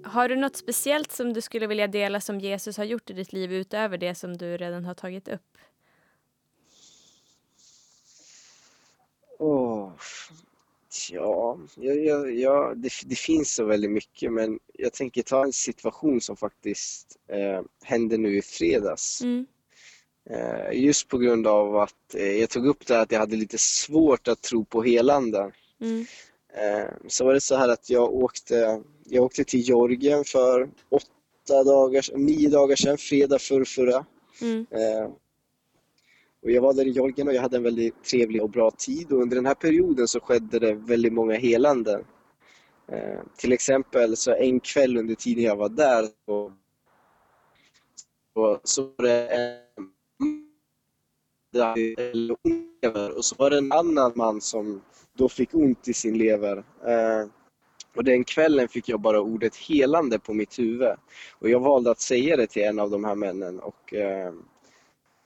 [0.03, 3.33] Har du något speciellt som du skulle vilja dela som Jesus har gjort i ditt
[3.33, 5.57] liv utöver det som du redan har tagit upp?
[11.11, 15.53] Ja, ja, ja, ja det, det finns så väldigt mycket men jag tänker ta en
[15.53, 19.21] situation som faktiskt eh, hände nu i fredags.
[19.21, 19.45] Mm.
[20.29, 23.35] Eh, just på grund av att eh, jag tog upp det här att jag hade
[23.35, 25.51] lite svårt att tro på helande.
[25.81, 26.05] Mm.
[26.53, 31.63] Eh, så var det så här att jag åkte, jag åkte till Georgien för åtta
[31.63, 34.05] dagar, nio dagar sedan, fredag förrförra.
[34.41, 34.65] Mm.
[34.71, 35.09] Eh,
[36.43, 39.11] och jag var där i Georgien och jag hade en väldigt trevlig och bra tid
[39.11, 42.03] och under den här perioden så skedde det väldigt många helanden.
[43.37, 46.51] Till exempel så en kväll under tiden jag var där så,
[48.63, 49.66] så var det en
[52.43, 54.81] ont lever och så var det en annan man som
[55.13, 56.57] då fick ont i sin lever.
[56.85, 57.29] Eh,
[57.95, 60.95] och den kvällen fick jag bara ordet helande på mitt huvud.
[61.39, 64.33] Och jag valde att säga det till en av de här männen och eh,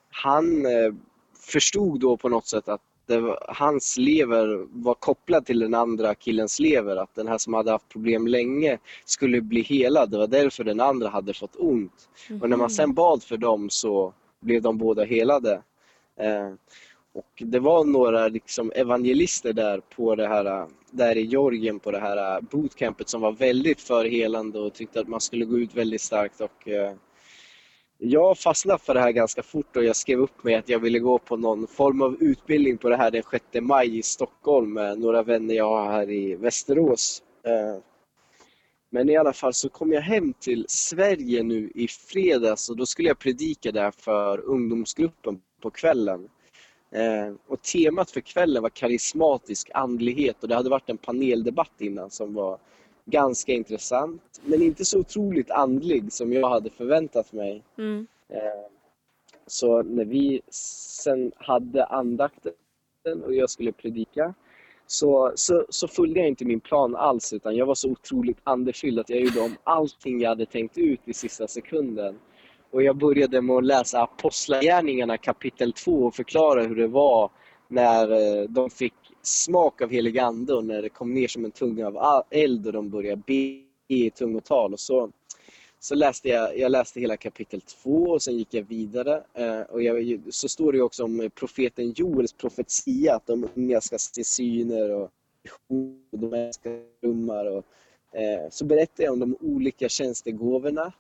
[0.10, 0.94] han eh,
[1.40, 6.60] förstod då på något sätt att var, hans lever var kopplad till den andra killens
[6.60, 6.96] lever.
[6.96, 10.12] Att den här som hade haft problem länge skulle bli helad.
[10.12, 12.10] Det var därför den andra hade fått ont.
[12.42, 15.62] Och när man sen bad för dem så blev de båda helade.
[16.22, 16.58] Ehm,
[17.14, 22.00] och det var några liksom evangelister där på det här, där i Georgien på det
[22.00, 26.02] här bootcampet som var väldigt för helande och tyckte att man skulle gå ut väldigt
[26.02, 26.94] starkt och eh,
[27.98, 31.00] jag fastnade för det här ganska fort och jag skrev upp mig att jag ville
[31.00, 35.00] gå på någon form av utbildning på det här den 6 maj i Stockholm med
[35.00, 37.24] några vänner jag har här i Västerås.
[37.44, 37.82] Ehm,
[38.90, 42.86] men i alla fall så kom jag hem till Sverige nu i fredags och då
[42.86, 46.30] skulle jag predika där för ungdomsgruppen på kvällen.
[46.92, 52.10] Eh, Och temat för kvällen var karismatisk andlighet och det hade varit en paneldebatt innan
[52.10, 52.58] som var
[53.06, 57.64] ganska intressant men inte så otroligt andlig som jag hade förväntat mig.
[57.78, 58.08] Mm.
[58.30, 58.66] Eh,
[59.48, 62.54] Så när vi sen hade andakten
[63.26, 64.34] och jag skulle predika
[64.88, 69.00] så, så, så följde jag inte min plan alls utan jag var så otroligt andefylld
[69.00, 72.20] att jag gjorde om allting jag hade tänkt ut i sista sekunden.
[72.72, 77.32] Och jag började med att läsa Apostlagärningarna kapitel 2 och förklara hur det var
[77.68, 81.52] när eh, de fick smak av helig ande och när det kom ner som en
[81.52, 84.74] tunga av eld och de började be i tungotal.
[84.74, 85.12] Och så
[85.80, 89.24] så läste jag, jag läste hela kapitel 2 och sen gick jag vidare.
[89.34, 93.82] Eh, och jag, så står det också om eh, profeten Joels profetia, att de unga
[93.82, 95.10] ska se syner och
[96.12, 96.70] de ska
[97.02, 97.46] drömmar.
[97.46, 97.66] Och,
[98.50, 100.94] så berättar jag om de olika tjänstegåvorna.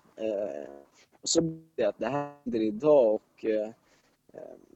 [1.21, 3.69] Eh, och så berättar jag att det här händer idag och eh,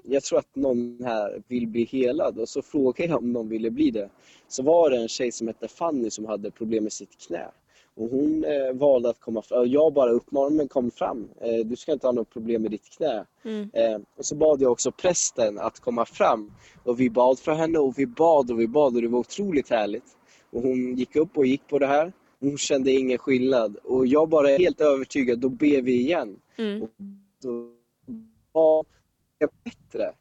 [0.04, 3.72] jag tror att någon här vill bli helad och så frågade jag om någon ville
[3.72, 4.10] bli det.
[4.48, 7.52] Så var det en tjej som hette Fanny som hade problem med sitt knä.
[7.98, 9.68] Och hon eh, valde att komma fram.
[9.68, 11.30] Jag bara uppmanade men kom fram.
[11.42, 13.26] Eh, du ska inte ha något problem med ditt knä.
[13.44, 13.70] Mm.
[13.74, 16.52] Eh, och så bad jag också prästen att komma fram.
[16.84, 19.70] Och vi bad för henne och vi bad och vi bad och det var otroligt
[19.70, 20.18] härligt.
[20.52, 22.14] Och hon gick upp och gick på det här.
[22.46, 23.78] Hon kände ingen skillnad.
[23.84, 26.40] Och jag bara är helt övertygad, då ber vi igen.
[26.58, 26.82] Mm.
[26.84, 26.90] Och
[27.42, 27.70] då
[28.54, 28.86] bad
[29.40, 30.12] jag bättre.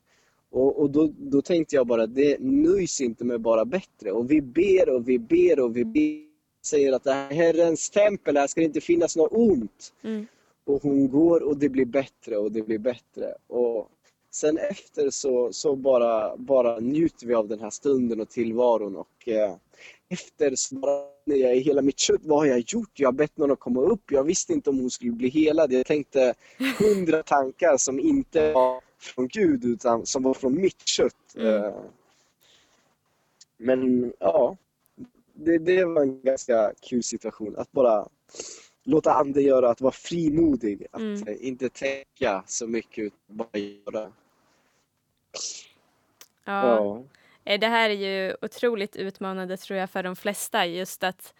[0.51, 4.13] Och, och då, då tänkte jag bara, det nöjs inte med bara bättre.
[4.13, 6.35] Och vi ber och vi ber och vi ber
[6.67, 9.93] säger att det här är Herrens tempel, här ska det inte finnas något ont.
[10.03, 10.27] Mm.
[10.65, 13.35] Och hon går och det blir bättre och det blir bättre.
[13.47, 13.89] Och
[14.31, 18.97] sen efter så, så bara, bara njuter vi av den här stunden och tillvaron.
[18.97, 19.55] Och eh,
[20.14, 20.55] efter
[21.24, 22.90] när jag i hela mitt kött, vad har jag gjort?
[22.94, 24.11] Jag har bett någon att komma upp.
[24.11, 25.72] Jag visste inte om hon skulle bli helad.
[25.72, 26.35] Jag tänkte
[26.79, 31.35] hundra tankar som inte var från Gud utan som var från mitt kött.
[31.37, 31.64] Mm.
[31.64, 31.74] Eh,
[33.57, 34.57] men ja,
[35.35, 37.57] det, det var en ganska kul situation.
[37.57, 38.09] Att bara
[38.85, 40.87] låta anden göra, att vara frimodig.
[40.90, 41.29] Att mm.
[41.29, 44.12] Eh, inte tänka så mycket utan bara göra.
[46.44, 46.66] Ja.
[46.66, 47.03] ja.
[47.44, 50.66] Eh, det här är ju otroligt utmanande tror jag för de flesta.
[50.66, 51.35] Just att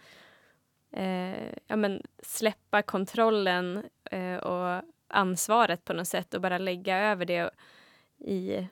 [0.91, 7.25] eh, ja, men släppa kontrollen eh, och ansvaret på något sätt och bara lägga över
[7.25, 7.51] det
[8.19, 8.67] i,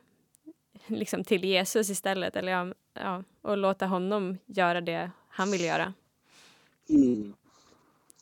[0.88, 2.36] liksom till Jesus istället.
[2.36, 5.94] Eller ja, ja, och låta honom göra det han vill göra.
[6.90, 7.34] Mm.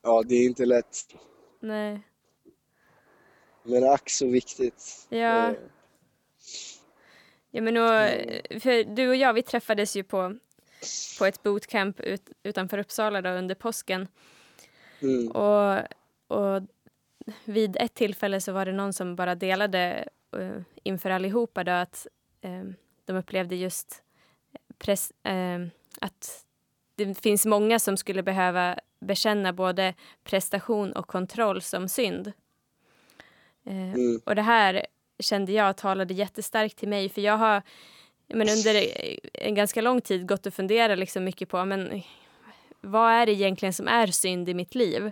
[0.02, 1.16] Ja, det är inte lätt.
[1.60, 2.02] Nej.
[3.64, 5.08] Men ack så viktigt.
[5.10, 5.50] Ja.
[5.50, 5.56] Eh.
[7.52, 10.36] Ja, men och, för du och jag, vi träffades ju på,
[11.20, 14.08] på ett bootcamp ut, utanför Uppsala då, under påsken.
[15.02, 15.32] Mm.
[15.32, 15.80] Och,
[16.28, 16.62] och
[17.46, 22.08] vid ett tillfälle så var det någon som bara delade uh, inför allihopa då att
[22.46, 22.72] uh,
[23.06, 24.04] de upplevde just
[24.78, 25.68] press, uh,
[26.02, 26.46] att
[26.96, 32.32] det finns många som skulle behöva bekänna både prestation och kontroll som synd.
[33.66, 34.22] Mm.
[34.26, 34.86] Och det här
[35.22, 37.62] kände jag talade jättestarkt till mig för jag har
[38.28, 38.90] men under
[39.34, 42.02] en ganska lång tid gått och funderat liksom mycket på men
[42.82, 45.12] vad är det egentligen som är synd i mitt liv?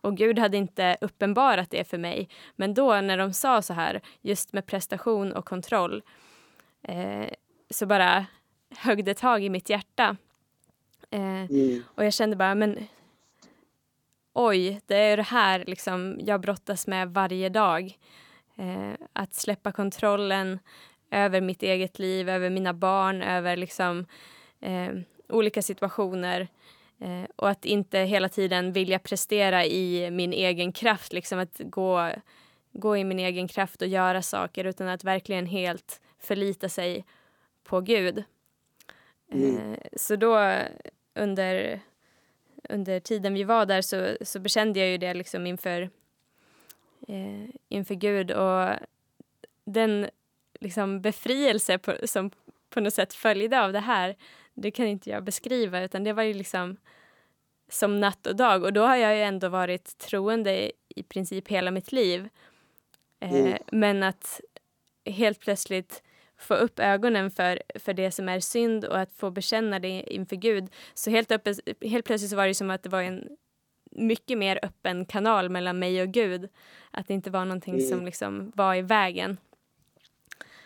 [0.00, 2.28] Och Gud hade inte uppenbarat det för mig.
[2.56, 6.02] Men då när de sa så här, just med prestation och kontroll,
[6.82, 7.28] eh,
[7.70, 8.26] så bara
[8.76, 10.16] högg det tag i mitt hjärta.
[11.10, 11.82] Eh, mm.
[11.94, 12.78] Och jag kände bara, men
[14.32, 17.98] oj, det är det här liksom jag brottas med varje dag.
[18.56, 20.58] Eh, att släppa kontrollen
[21.10, 24.06] över mitt eget liv, över mina barn, över liksom
[24.60, 24.90] eh,
[25.28, 26.48] olika situationer.
[27.00, 32.10] Eh, och att inte hela tiden vilja prestera i min egen kraft, liksom att gå,
[32.72, 37.04] gå i min egen kraft och göra saker utan att verkligen helt förlita sig
[37.64, 38.24] på Gud.
[39.32, 39.72] Mm.
[39.72, 40.52] Eh, så då
[41.14, 41.80] under,
[42.68, 45.90] under tiden vi var där så, så bekände jag ju det liksom inför,
[47.08, 48.68] eh, inför Gud och
[49.64, 50.10] den
[50.60, 52.30] liksom befrielse på, som
[52.70, 54.16] på något sätt följde av det här
[54.54, 56.76] det kan inte jag beskriva utan det var ju liksom
[57.68, 61.70] som natt och dag och då har jag ju ändå varit troende i princip hela
[61.70, 62.28] mitt liv.
[63.20, 63.58] Eh, mm.
[63.72, 64.40] Men att
[65.04, 66.02] helt plötsligt
[66.36, 70.36] få upp ögonen för, för det som är synd och att få bekänna det inför
[70.36, 70.70] Gud.
[70.94, 73.36] Så helt, öppet, helt plötsligt så var det som att det var en
[73.92, 76.48] mycket mer öppen kanal mellan mig och Gud.
[76.90, 77.88] Att det inte var någonting mm.
[77.88, 79.36] som liksom var i vägen.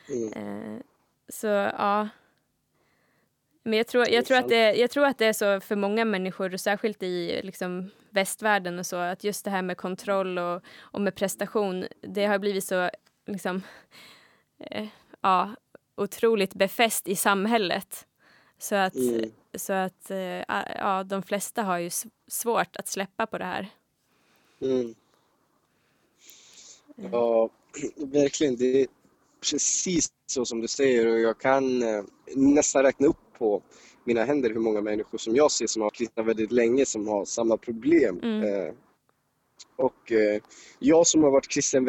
[0.08, 0.32] Mm.
[0.32, 0.80] Eh,
[1.28, 2.08] så ja.
[3.62, 6.04] Men jag tror, jag, tror att det, jag tror att det är så för många
[6.04, 11.00] människor, särskilt i liksom västvärlden och så, att just det här med kontroll och, och
[11.00, 12.90] med prestation, det har blivit så
[13.26, 13.62] liksom,
[14.58, 14.86] eh,
[15.20, 15.54] ja,
[15.94, 18.06] otroligt befäst i samhället.
[18.58, 19.30] Så att, mm.
[19.56, 20.44] Så att eh,
[20.78, 21.90] ja, de flesta har ju
[22.28, 23.68] svårt att släppa på det här.
[24.60, 24.94] Mm.
[27.12, 27.50] Ja,
[27.96, 28.56] verkligen.
[28.56, 28.86] Det är
[29.50, 32.04] precis så som du säger och jag kan eh,
[32.36, 33.62] nästan räkna upp på
[34.04, 37.24] mina händer hur många människor som jag ser som har kristna väldigt länge som har
[37.24, 38.20] samma problem.
[38.22, 38.42] Mm.
[38.42, 38.72] Eh,
[39.76, 40.42] och eh,
[40.78, 41.84] jag som har varit kristen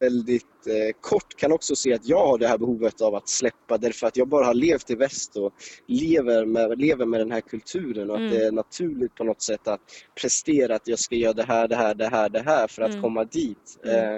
[0.00, 3.78] väldigt eh, kort kan också se att jag har det här behovet av att släppa
[3.78, 5.52] därför att jag bara har levt i väst och
[5.86, 8.26] lever med, lever med den här kulturen och Mm.
[8.26, 9.80] att det är naturligt på något sätt att
[10.20, 12.90] prestera att jag ska göra det här, det här, det här, det här för att
[12.90, 13.02] Mm.
[13.02, 13.78] komma dit.
[13.84, 13.96] Mm.
[13.96, 14.16] Eh,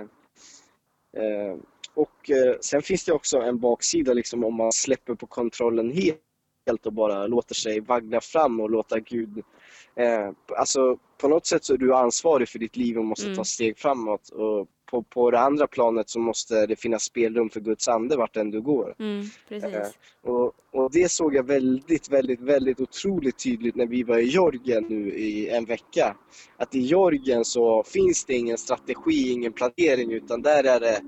[1.23, 1.57] eh,
[1.95, 5.93] och eh, sen finns det också en baksida liksom om man släpper på kontrollen
[6.67, 9.43] helt och bara låter sig vagga fram och låta Gud
[9.97, 13.37] Eh, alltså på något sätt så är du ansvarig för ditt liv och måste Mm.
[13.37, 14.29] ta steg framåt.
[14.29, 18.37] Och på, på det andra planet så måste det finnas spelrum för Guds ande vart
[18.37, 18.95] än du går.
[18.99, 19.75] Mm, precis.
[19.75, 19.87] Eh,
[20.31, 24.85] Och, och det såg jag väldigt, väldigt, väldigt otroligt tydligt när vi var i Georgien
[24.89, 26.17] nu i en vecka.
[26.57, 31.01] Att i Georgien så finns det ingen strategi, ingen planering utan där är det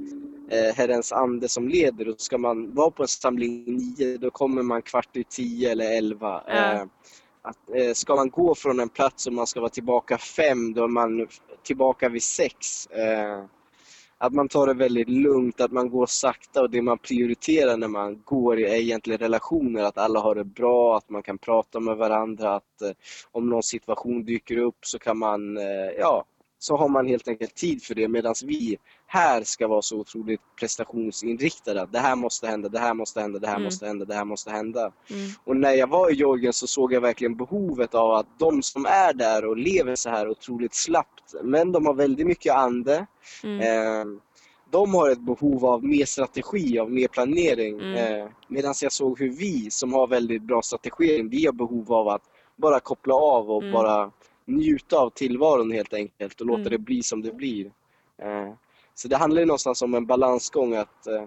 [0.51, 4.63] eh, Herrens ande som leder och ska man vara på en samling nio då kommer
[4.63, 6.43] man kvart i tio eller elva.
[6.47, 6.73] Ja.
[6.73, 6.85] Eh,
[7.45, 10.85] att, eh, ska man gå från en plats och man ska vara tillbaka fem då
[10.85, 11.29] är man
[11.63, 12.87] tillbaka vid sex.
[12.87, 13.45] Eh,
[14.19, 17.89] att man tar det väldigt lugnt, att man går sakta och det man prioriterar när
[17.89, 21.97] man går är egentligen relationer, att alla har det bra, att man kan prata med
[21.97, 22.91] varandra, att eh,
[23.33, 26.25] om någon situation dyker upp så kan man, eh, ja,
[26.65, 30.41] så har man helt enkelt tid för det medan vi här ska vara så otroligt
[30.61, 31.89] prestationsinriktade.
[31.93, 33.65] Det här måste hända, det här måste hända, det här Mm.
[33.65, 34.81] måste hända, det här måste hända.
[34.81, 38.63] Mm, Och när jag var i Georgien så såg jag verkligen behovet av att de
[38.63, 43.07] som är där och lever så här otroligt slappt, men de har väldigt mycket ande.
[43.45, 44.05] mm, Eh,
[44.71, 47.81] de har ett behov av mer strategi, av mer planering.
[47.81, 48.21] Mm.
[48.21, 52.09] Eh, Medan jag såg hur vi som har väldigt bra strategi, vi har behov av
[52.09, 52.23] att
[52.57, 53.73] bara koppla av och Mm.
[53.73, 54.11] bara
[54.45, 56.71] njuta av tillvaron helt enkelt och låta Mm.
[56.71, 57.67] det bli som det blir.
[58.23, 58.53] Eh,
[58.95, 61.25] så det handlar ju någonstans om en balansgång att, eh,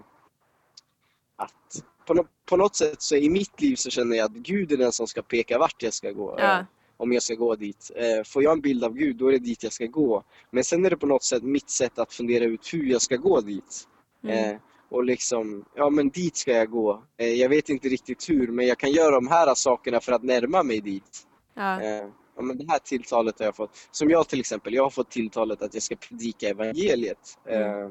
[1.36, 4.76] att på, på något sätt så i mitt liv så känner jag att Gud är
[4.76, 6.34] den som ska peka vart jag ska gå.
[6.38, 6.58] Ja.
[6.58, 6.64] Eh,
[6.96, 7.90] om jag ska gå dit.
[8.26, 10.22] Får jag en bild av Gud, då är det dit jag ska gå.
[10.50, 13.16] Men sen är det på något sätt mitt sätt att fundera ut hur jag ska
[13.16, 13.88] gå dit.
[14.24, 14.58] mm,
[14.90, 17.02] och liksom, ja men dit ska jag gå.
[17.16, 20.22] Eh, jag vet inte riktigt hur, men jag kan göra de här sakerna för att
[20.22, 21.26] närma mig dit.
[21.54, 22.06] ja, Eh,
[22.38, 23.88] ja, men det här tilltalet har jag fått.
[23.90, 27.38] Som jag till exempel, jag har fått tilltalet att jag ska predika evangeliet.
[27.48, 27.84] Eh,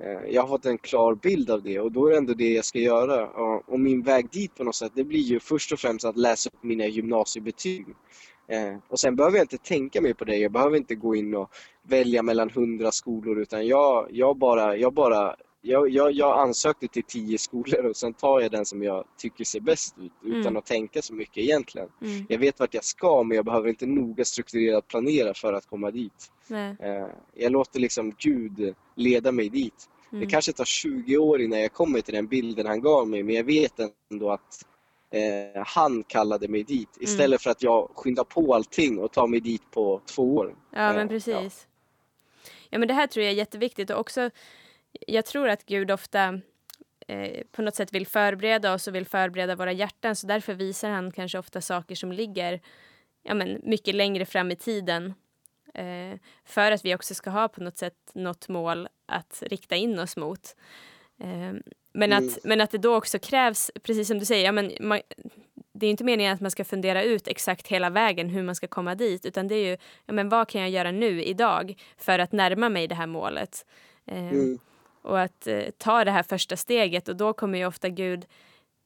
[0.00, 2.52] eh, jag har fått en klar bild av det och då är det ändå det
[2.52, 3.28] jag ska göra.
[3.28, 6.16] Och, och min väg dit på något sätt, det blir ju först och främst att
[6.16, 7.86] läsa upp mina gymnasiebetyg.
[8.48, 10.36] Eh, och sen behöver jag inte tänka mer på det.
[10.36, 11.50] Jag behöver inte gå in och
[11.82, 17.02] välja mellan hundra skolor utan jag, jag bara, jag bara jag, jag, jag ansökte till
[17.02, 20.56] tio skolor och sen tar jag den som jag tycker ser bäst ut utan Mm.
[20.56, 21.88] att tänka så mycket egentligen.
[22.02, 25.66] mm, Jag vet vart jag ska men jag behöver inte noga strukturerat planera för att
[25.66, 26.32] komma dit.
[26.46, 29.88] nej, Eh, Jag låter liksom Gud leda mig dit.
[30.12, 33.22] mm, Det kanske tar 20 år innan jag kommer till den bilden han gav mig
[33.22, 33.72] men jag vet
[34.10, 34.66] ändå att
[35.10, 39.40] eh, han kallade mig dit istället för att jag skyndar på allting och tar mig
[39.40, 40.54] dit på två år.
[40.70, 41.66] Ja, Eh, men precis.
[42.70, 44.30] Ja, men det här tror jag är jätteviktigt och också
[45.06, 46.40] jag tror att Gud ofta
[47.06, 50.90] eh, på något sätt vill förbereda oss och vill förbereda våra hjärtan så därför visar
[50.90, 52.60] han kanske ofta saker som ligger
[53.22, 55.14] ja, men mycket längre fram i tiden
[55.74, 59.98] eh, för att vi också ska ha på något sätt något mål att rikta in
[59.98, 60.56] oss mot.
[61.20, 61.52] Eh,
[61.92, 62.28] men, Mm.
[62.28, 65.00] att, men att det då också krävs, precis som du säger, ja, men man,
[65.72, 68.66] det är inte meningen att man ska fundera ut exakt hela vägen hur man ska
[68.66, 69.76] komma dit utan det är ju,
[70.06, 73.66] ja, men vad kan jag göra nu idag för att närma mig det här målet?
[74.06, 74.58] Eh, Mm.
[75.02, 78.26] Och att eh, ta det här första steget och då kommer ju ofta Gud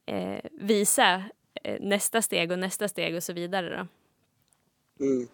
[0.07, 1.23] eh, visa
[1.63, 3.69] eh, nästa steg och nästa steg och så vidare.
[3.77, 3.87] Då.
[5.05, 5.29] Mm.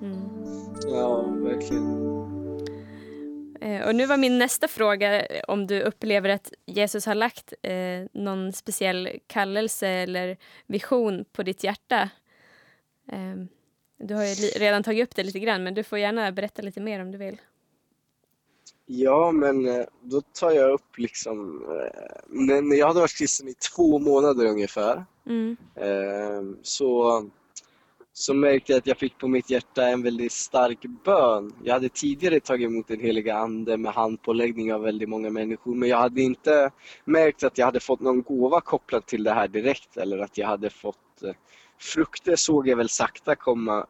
[0.00, 0.28] Mm.
[0.86, 2.16] Ja, verkligen.
[3.60, 7.52] Eh, och nu var min nästa fråga eh, om du upplever att Jesus har lagt
[7.62, 12.10] eh, någon speciell kallelse eller vision på ditt hjärta.
[13.12, 13.34] Eh,
[13.98, 17.00] du har redan tagit upp det lite grann men du får gärna berätta lite mer
[17.00, 17.40] om du vill.
[18.88, 21.64] Ja, men eh, då tar jag upp liksom...
[21.70, 25.56] eh, när jag hade varit kristen i två månader ungefär Mm.
[25.74, 27.22] eh, så,
[28.12, 31.52] så märkte jag att jag fick på mitt hjärta en väldigt stark bön.
[31.64, 35.88] Jag hade tidigare tagit emot den heliga Ande med handpåläggning av väldigt många människor men
[35.88, 36.70] jag hade inte
[37.04, 40.46] märkt att jag hade fått någon gåva kopplad till det här direkt eller att jag
[40.46, 41.22] hade fått
[41.80, 43.86] frukter såg jag väl sakta komma.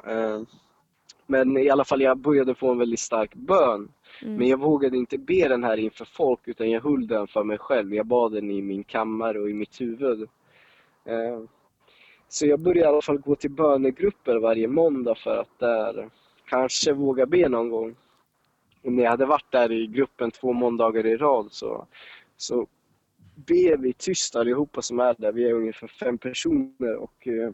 [1.26, 3.88] Men i alla fall jag började få en väldigt stark bön.
[4.22, 4.36] Mm.
[4.36, 7.58] Men jag vågade inte be den här inför folk utan jag höll den för mig
[7.58, 7.94] själv.
[7.94, 10.28] Jag bad den i min kammare och i mitt huvud.
[11.04, 11.40] Eh,
[12.28, 16.10] så jag började i alla fall gå till bönegrupper varje måndag för att där
[16.46, 17.96] kanske våga be någon gång.
[18.82, 21.86] Och när jag hade varit där i gruppen två måndagar i rad så,
[22.36, 22.66] så
[23.34, 25.32] ber vi tyst allihopa som är där.
[25.32, 27.50] Vi är ungefär fem personer och eh,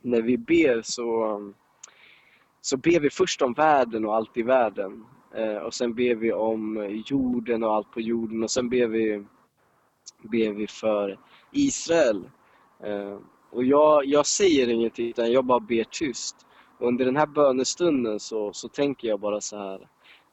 [0.00, 1.52] när vi ber så,
[2.60, 5.04] så ber vi först om världen och allt i världen.
[5.34, 9.24] Eh, och sen ber vi om jorden och allt på jorden och sen ber vi,
[10.22, 11.18] ber vi för
[11.52, 12.30] Israel.
[12.84, 13.18] Eh,
[13.50, 16.46] och jag, jag säger ingenting utan jag bara ber tyst.
[16.78, 19.88] Och under den här bönestunden så, så tänker jag bara så här.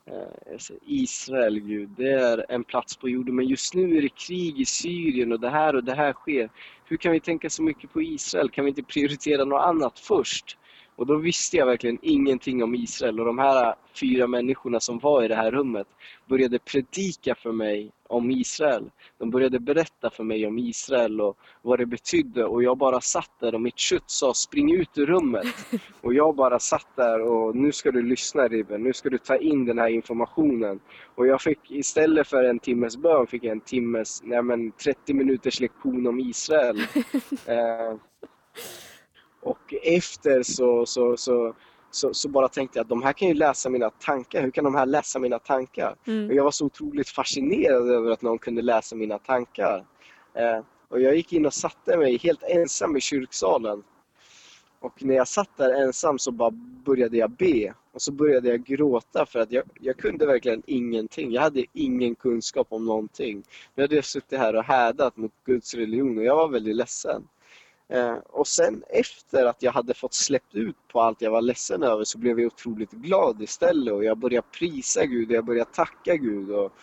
[0.07, 4.59] Eh, Israel, Gud, det är en plats på jorden men just nu är det krig
[4.59, 6.49] i Syrien och det här och det här sker.
[6.85, 8.49] Hur kan vi tänka så mycket på Israel?
[8.49, 10.57] Kan vi inte prioritera något annat först?
[10.95, 15.23] Och då visste jag verkligen ingenting om Israel och de här fyra människorna som var
[15.23, 15.87] i det här rummet
[16.25, 18.91] började predika för mig om Israel.
[19.17, 23.31] De började berätta för mig om Israel och vad det betydde och jag bara satt
[23.39, 25.47] där och mitt kött sa spring ut ur rummet.
[26.01, 29.37] Och jag bara satt där och nu ska du lyssna Ribben, nu ska du ta
[29.37, 30.79] in den här informationen.
[31.15, 35.13] Och jag fick istället för en timmes bön fick jag en timmes, nej men 30
[35.13, 36.77] minuters lektion om Israel.
[37.45, 37.97] eh,
[39.45, 41.55] och efter så, så, så,
[41.91, 44.41] så, så, bara tänkte jag att de här kan ju läsa mina tankar.
[44.41, 45.95] Hur kan de här läsa mina tankar?
[46.07, 46.29] Mm.
[46.29, 49.85] Och jag var så otroligt fascinerad över att någon kunde läsa mina tankar.
[50.33, 53.83] Eh, och jag gick in och satte mig helt ensam i kyrksalen.
[54.79, 56.51] Och när jag satt där ensam så bara
[56.85, 57.73] började jag be.
[57.91, 61.31] Och så började jag gråta för att jag, jag kunde verkligen ingenting.
[61.31, 63.43] Jag hade ingen kunskap om någonting.
[63.75, 67.27] Jag hade suttit här och härdat mot Guds religion och jag var väldigt ledsen.
[67.89, 71.83] Eh, och sen efter att jag hade fått släppt ut på allt jag var ledsen
[71.83, 75.71] över så blev jag otroligt glad istället och jag började prisa Gud och jag började
[75.71, 76.51] tacka Gud.
[76.51, 76.73] Och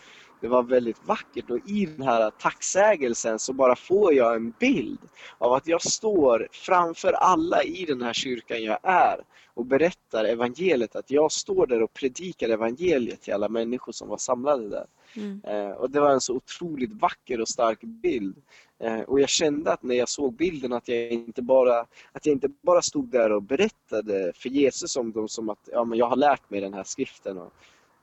[0.40, 5.00] det var väldigt vackert och i den här tacksägelsen så bara får jag en bild
[5.38, 9.24] av att jag står framför alla i den här kyrkan jag är
[9.54, 10.96] och berättar evangeliet.
[10.96, 14.86] Att jag står där och predikar evangeliet till alla människor som var samlade där.
[15.16, 15.40] Mm.
[15.44, 18.36] Eh, och det var en så otroligt vacker och stark bild.
[18.82, 21.80] Eh, och jag kände att när jag såg bilden att jag inte bara,
[22.12, 25.84] att jag inte bara stod där och berättade för Jesus om dem som att ja,
[25.84, 27.52] men jag har lärt mig den här skriften och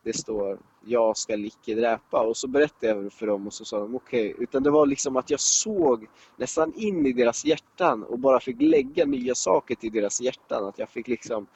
[0.04, 3.80] det står jag ska icke dräpa och så berättade jag för dem och så sa
[3.80, 4.34] de okej.
[4.34, 4.44] Okay.
[4.44, 6.08] Utan det var liksom att jag såg
[6.38, 10.66] nästan in i deras hjärtan och bara fick lägga nya saker till deras hjärtan.
[10.66, 11.48] Att jag fick liksom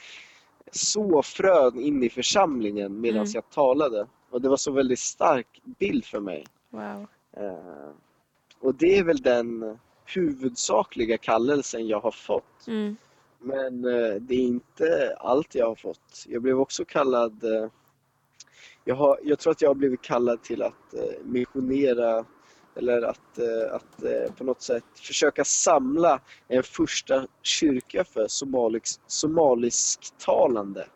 [0.72, 3.32] så frön in i församlingen medan mm.
[3.34, 4.08] jag talade.
[4.30, 6.46] Och det var så väldigt stark bild för mig.
[6.70, 7.08] Wow.
[7.38, 7.94] Uh,
[8.64, 12.68] och det är väl den huvudsakliga kallelsen jag har fått.
[12.68, 12.96] Mm.
[13.40, 16.26] Men uh, det är inte allt jag har fått.
[16.28, 17.68] Jag blev också kallad uh,
[18.84, 20.94] jag, har, jag tror att jag har blivit kallad till att
[21.24, 22.26] missionera
[22.76, 23.40] eller att,
[23.72, 24.04] att
[24.38, 30.88] på något sätt försöka samla en första kyrka för somalisk, somalisktalande.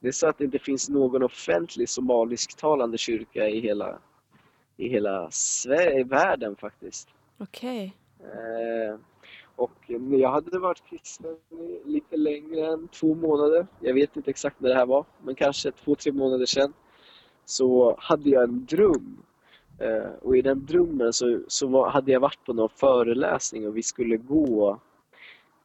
[0.00, 3.98] Det är så att det inte finns någon offentlig somalisktalande kyrka i hela,
[4.78, 7.08] i hela Sverige, världen faktiskt.
[7.38, 7.96] Okej.
[8.18, 8.30] Okay.
[8.30, 8.96] Eh,
[9.56, 9.72] och
[10.10, 11.36] jag hade varit kristen
[11.84, 13.66] lite längre än två månader.
[13.80, 16.72] Jag vet inte exakt när det här var, men kanske två, tre månader sedan.
[17.44, 19.22] Så hade jag en dröm.
[19.78, 23.76] Eh, och i den drömmen så, så var, hade jag varit på någon föreläsning och
[23.76, 24.80] vi skulle gå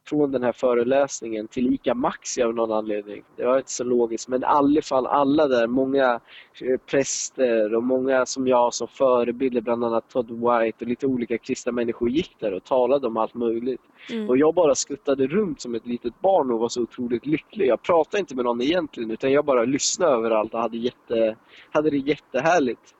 [0.06, 3.22] från den här föreläsningen till ICA Maxi av någon anledning.
[3.36, 6.20] Det var inte så logiskt men i alla fall alla där, många
[6.60, 11.38] eh, präster och många som jag som förebilder, bland annat Todd White och lite olika
[11.38, 13.80] kristna människor gick där och talade om allt möjligt.
[14.10, 14.28] Mm.
[14.28, 17.66] Och jag bara skuttade runt som ett litet barn och var så otroligt lycklig.
[17.66, 21.36] Jag pratade inte med någon egentligen utan jag bara lyssnade överallt och hade, jätte,
[21.70, 22.94] hade det jättehärligt.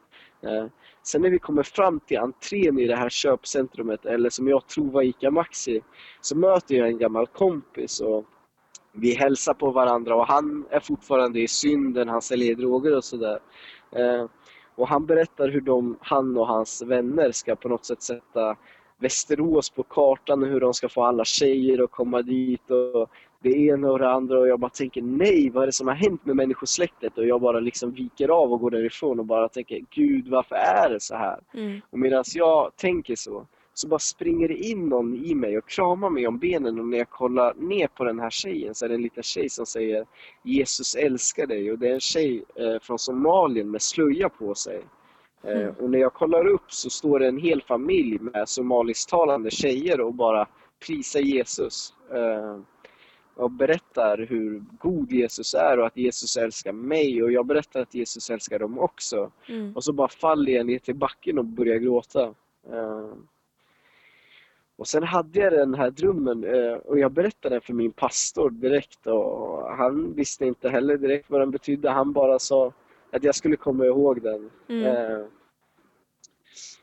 [1.06, 4.90] Sen när vi kommer fram till entrén i det här köpcentrumet, eller som jag tror
[4.90, 5.80] var ICA Maxi,
[6.20, 8.24] så möter jag en gammal kompis och
[8.92, 13.38] vi hälsar på varandra och han är fortfarande i synden, han säljer droger och sådär.
[13.92, 14.26] Eh,
[14.74, 18.56] och han berättar hur de, han och hans vänner ska på något sätt sätta
[18.98, 23.10] Västerås på kartan och hur de ska få alla tjejer att komma dit och
[23.44, 25.94] det ena och det andra och jag bara tänker nej, vad är det som har
[25.94, 27.18] hänt med människosläktet?
[27.18, 30.90] Och jag bara liksom viker av och går därifrån och bara tänker gud, varför är
[30.90, 31.38] det så här?
[31.54, 31.80] Mm.
[31.90, 36.10] Och medan jag tänker så, så bara springer det in någon i mig och kramar
[36.10, 38.94] mig om benen och när jag kollar ner på den här tjejen så är det
[38.94, 40.06] en liten tjej som säger
[40.42, 44.80] Jesus älskar dig och det är en tjej eh, från Somalien med slöja på sig.
[45.42, 45.74] Eh, mm.
[45.80, 50.14] och när jag kollar upp så står det en hel familj med somalisktalande tjejer och
[50.14, 50.46] bara
[50.86, 51.94] prisar Jesus.
[52.10, 52.58] Eh,
[53.36, 57.94] och berättar hur god Jesus är och att Jesus älskar mig och jag berättar att
[57.94, 59.30] Jesus älskar dem också.
[59.48, 59.76] Mm.
[59.76, 62.34] Och så bara faller jag ner till backen och börjar gråta.
[62.72, 63.14] Uh,
[64.76, 68.50] och sen hade jag den här drömmen uh, och jag berättade den för min pastor
[68.50, 71.90] direkt och han visste inte heller direkt vad den betydde.
[71.90, 72.72] Han bara sa
[73.12, 74.50] att jag skulle komma ihåg den.
[74.68, 74.84] Mm.
[74.84, 75.26] Uh,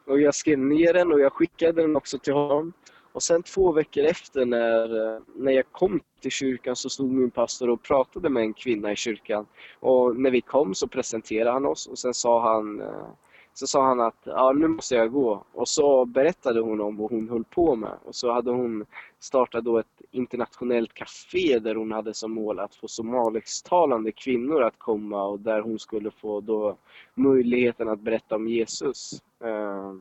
[0.06, 2.74] och jag skrev ner den och jag skickade den också till honom.
[3.12, 7.32] Och sen två veckor efter när, eh, när jag kom till kyrkan så stod min
[7.32, 9.46] pastor och pratade med en kvinna i kyrkan.
[9.80, 13.08] Och när vi kom så presenterade han oss och sen sa han eh,
[13.54, 15.46] så sa han att ja, nu måste jag gå.
[15.54, 17.98] Och så berättade hon om vad hon höll på med.
[18.06, 18.86] Och så hade hon
[19.20, 24.78] startat då ett internationellt café där hon hade som mål att få somalisktalande kvinnor att
[24.80, 26.78] komma och där hon skulle få då
[27.16, 29.22] möjligheten att berätta om Jesus.
[29.44, 29.96] Uh,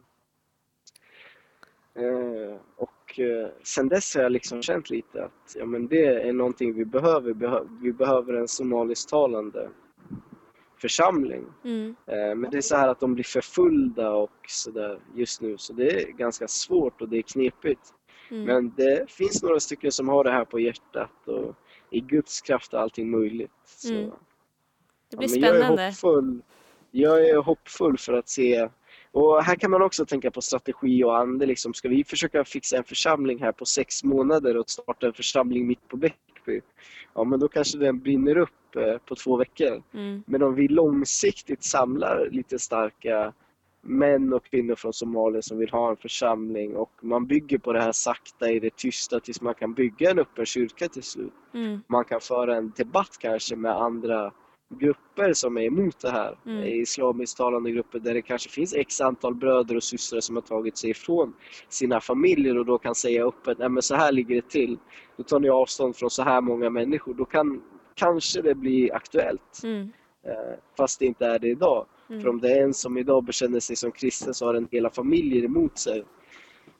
[2.04, 6.32] uh, och uh, sen dess har jag liksom känt lite att ja, men det är
[6.32, 7.34] någonting vi behöver.
[7.82, 9.68] Vi behöver en somalisktalande
[10.80, 11.46] församling.
[11.64, 11.96] Mm.
[12.06, 15.72] Eh, men det är så här att de blir förföljda och sådär just nu så
[15.72, 17.94] det är ganska svårt och det är knepigt.
[18.30, 18.44] Mm.
[18.44, 21.54] Men det finns några stycken som har det här på hjärtat och
[21.90, 23.50] i Guds kraft är allting möjligt.
[23.64, 24.10] Så, mm.
[25.10, 25.82] Det blir ja, spännande.
[25.82, 26.42] Jag är, hoppfull.
[26.90, 28.68] jag är hoppfull för att se
[29.12, 31.46] och här kan man också tänka på strategi och ande.
[31.46, 31.74] Liksom.
[31.74, 35.88] Ska vi försöka fixa en församling här på sex månader och starta en församling mitt
[35.88, 36.60] på Bäckby?
[37.14, 39.82] Ja, men då kanske den brinner upp eh, på två veckor.
[39.94, 40.22] Mm.
[40.26, 43.32] Men om vi långsiktigt samlar lite starka
[43.82, 47.82] män och kvinnor från Somalia som vill ha en församling och man bygger på det
[47.82, 51.32] här sakta i det tysta tills man kan bygga en öppen kyrka till slut.
[51.54, 51.80] Mm.
[51.86, 54.32] Man kan föra en debatt kanske med andra
[54.78, 56.38] grupper som är emot det här.
[56.46, 56.64] Mm.
[56.64, 60.90] Islamisktalande grupper där det kanske finns x antal bröder och systrar som har tagit sig
[60.90, 61.34] ifrån
[61.68, 64.78] sina familjer och då kan säga öppet, nej men så här ligger det till.
[65.16, 67.14] Då tar ni avstånd från så här många människor.
[67.14, 67.62] Då kan
[67.94, 69.60] kanske det bli aktuellt.
[69.64, 69.92] Mm.
[70.26, 71.86] Eh, fast det inte är det idag.
[72.10, 72.22] Mm.
[72.22, 74.90] För om det är en som idag bekänner sig som kristen så har den hela
[74.90, 76.04] familjer emot sig.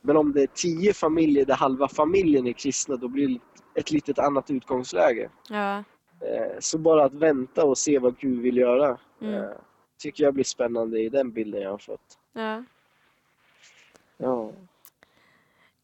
[0.02, 3.40] Men om det är tio familjer där halva familjen är kristna då blir det
[3.80, 5.30] ett litet annat utgångsläge.
[5.48, 5.84] Ja.
[6.20, 9.34] Eh, så bara att vänta och se vad Gud vill göra mm.
[9.34, 9.50] Eh,
[9.98, 12.18] tycker jag blir spännande i den bilden jag har fått.
[12.32, 12.64] Ja.
[14.16, 14.52] Ja.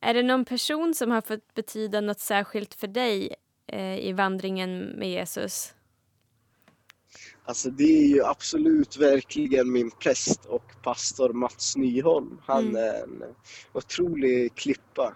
[0.01, 3.35] Är det någon person som har fått betyda något särskilt för dig
[3.67, 5.75] eh, i vandringen med Jesus?
[7.45, 12.41] Alltså det är ju absolut verkligen min präst och pastor Mats Nyholm.
[12.45, 12.77] Han mm.
[12.77, 13.23] är en
[13.73, 15.15] otrolig klippa.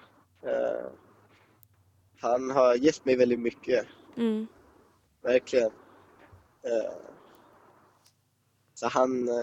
[2.21, 3.87] Han har gett mig väldigt mycket.
[4.17, 4.47] Mm.
[5.23, 5.71] Verkligen.
[6.67, 6.93] Uh,
[8.75, 9.35] så han, uh,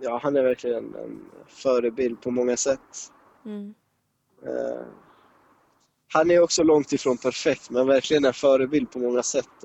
[0.00, 2.80] ja, han är verkligen en förebild på många sätt.
[3.44, 3.74] Mm.
[6.12, 9.64] han är också långt ifrån perfekt men verkligen en förebild på många sätt.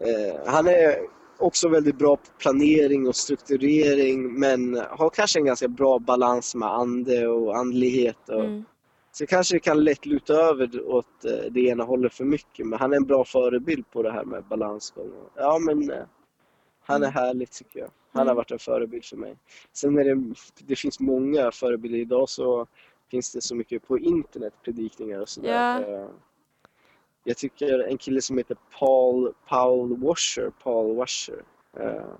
[0.00, 0.98] Eh, han är
[1.38, 6.68] också väldigt bra på planering och strukturering men har kanske en ganska bra balans med
[6.68, 8.28] ande och andlighet.
[8.28, 8.64] Och, mm.
[9.18, 12.78] Så kanske det kan lätt luta över åt eh, det ena hållet för mycket men
[12.78, 15.12] han är en bra förebild på det här med balansgång.
[15.34, 16.04] Ja men eh,
[16.80, 17.14] han är mm.
[17.14, 17.90] härlig tycker jag.
[18.12, 18.36] Han har mm.
[18.36, 19.36] varit en förebild för mig.
[19.72, 20.34] Sen är det,
[20.66, 22.66] det finns många förebilder idag så
[23.10, 25.88] finns det så mycket på internet predikningar och sådär.
[25.88, 26.08] Ja.
[27.24, 31.42] Jag tycker en kille som heter Paul, Paul Washer, Paul Washer
[31.80, 32.14] uh,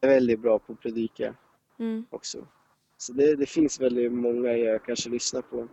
[0.00, 1.34] är väldigt bra på att predika
[1.78, 2.06] mm.
[2.10, 2.46] också.
[3.06, 5.68] Så det, det, finns väldigt många jag kanske lyssnar på.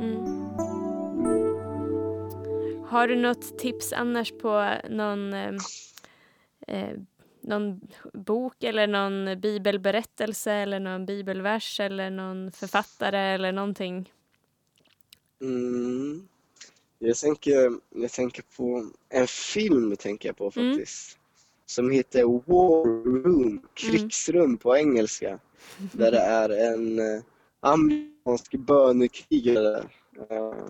[0.00, 0.24] Mm.
[2.84, 5.54] Har du något tips annars på någon, eh,
[6.68, 6.96] eh,
[7.40, 7.80] någon
[8.12, 14.12] bok eller någon bibelberättelse eller någon bibelvers eller någon författare eller någonting?
[15.40, 16.28] Mm.
[16.98, 20.72] Jag tänker, jag tänker på en film tänker jag på mm.
[20.72, 21.16] faktiskt.
[21.16, 21.21] Mm.
[21.72, 22.84] Som heter War
[23.22, 24.56] Room, krigsrum mm.
[24.56, 25.38] på engelska.
[25.92, 27.22] Där det är en eh,
[27.60, 29.78] amerikansk bönekrigare
[30.30, 30.66] eh,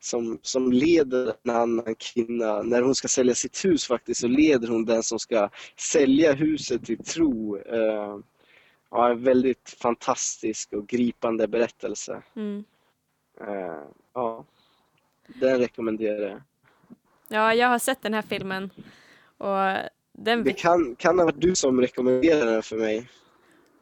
[0.00, 2.62] som, som leder en annan kvinna.
[2.62, 6.84] När hon ska sälja sitt hus faktiskt så leder hon den som ska sälja huset
[6.84, 7.56] till tro.
[7.56, 8.18] Eh,
[8.90, 12.22] ja, en väldigt fantastisk och gripande berättelse.
[12.36, 12.64] Mm.
[14.14, 14.44] Ja.
[15.26, 16.42] Den rekommenderar jag.
[17.28, 18.70] Ja, jag har sett den här filmen.
[19.38, 20.44] Och den...
[20.44, 23.08] Det kan, kan ha varit du som rekommenderade den för mig.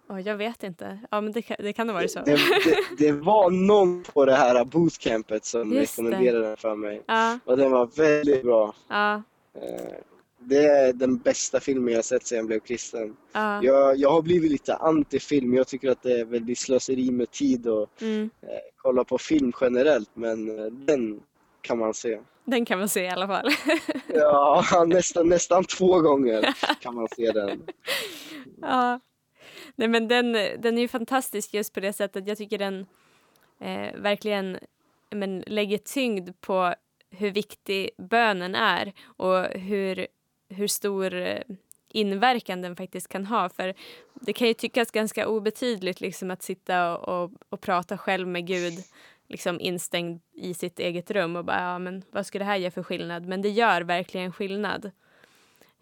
[0.08, 0.98] Oh, jag vet inte.
[1.10, 2.20] Ja, men det, det kan ha varit så.
[2.24, 2.32] Det,
[2.64, 7.02] det, det, var någon på det här bootcampet som Just rekommenderade den för mig.
[7.06, 7.38] Ja.
[7.44, 8.74] Och den var väldigt bra.
[8.88, 9.22] Ja.
[9.54, 9.94] Eh,
[10.38, 13.16] det är den bästa filmen jag sett sedan jag blev kristen.
[13.32, 13.62] Ja.
[13.62, 15.54] Jag, jag har blivit lite anti-film.
[15.54, 18.30] Jag tycker att det är väldigt slöseri med tid att mm.
[18.42, 20.10] eh, kolla på film generellt.
[20.14, 21.20] Men eh, den
[21.60, 22.18] kan man se.
[22.44, 23.50] Den kan man se i alla fall.
[24.14, 27.62] ja, nästan, nästan två gånger kan man se den.
[28.60, 29.00] ja.
[29.74, 32.26] Nej, men den, den är ju fantastisk just på det sättet.
[32.26, 32.86] Jag tycker den
[33.60, 34.58] eh, verkligen
[35.10, 36.74] men, lägger tyngd på
[37.10, 40.06] hur viktig bönen är och hur,
[40.48, 41.42] hur stor eh,
[41.88, 43.48] inverkan den faktiskt kan ha.
[43.48, 43.74] För
[44.14, 48.46] det kan ju tyckas ganska obetydligt liksom, att sitta och, och, och prata själv med
[48.46, 48.74] Gud
[49.32, 52.70] liksom instängd i sitt eget rum och bara, ja men vad skulle det här göra
[52.70, 53.26] för skillnad?
[53.26, 54.90] Men det gör verkligen skillnad.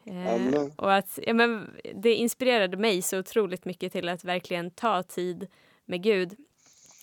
[0.05, 5.03] Eh, och att, ja, men det inspirerade mig så otroligt mycket till att verkligen ta
[5.03, 5.47] tid
[5.85, 6.37] med Gud.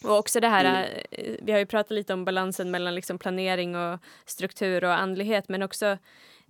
[0.03, 1.03] Och också det här, mm.
[1.11, 5.49] Eh, vi har ju pratat lite om balansen mellan liksom planering och struktur och andlighet
[5.49, 5.85] men också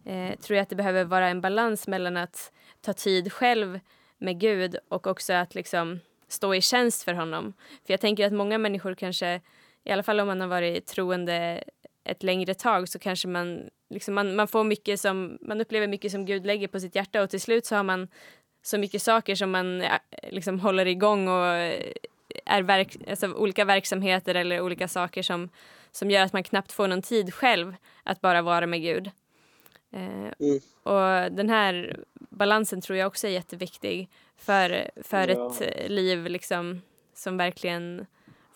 [0.05, 3.79] eh, tror jag att det behöver vara en balans mellan att ta tid själv
[4.17, 7.53] med Gud och också att liksom stå i tjänst för honom.
[7.85, 9.41] För jag tänker att många människor kanske,
[9.87, 11.63] i alla fall om man har varit troende
[12.03, 16.11] ett längre tag så kanske man, liksom man, man får mycket som, man upplever mycket
[16.11, 18.07] som Gud lägger på sitt hjärta och till slut så har man
[18.61, 19.83] så mycket saker som man
[20.29, 21.45] liksom håller igång och
[22.45, 25.49] är verk, alltså olika verksamheter eller olika saker som,
[25.91, 29.11] som gör att man knappt får någon tid själv att bara vara med Gud.
[29.93, 30.59] Eh, mm.
[30.83, 35.53] Och den här balansen tror jag också är jätteviktig för, för ja.
[35.59, 36.81] ett liv liksom,
[37.13, 38.05] som verkligen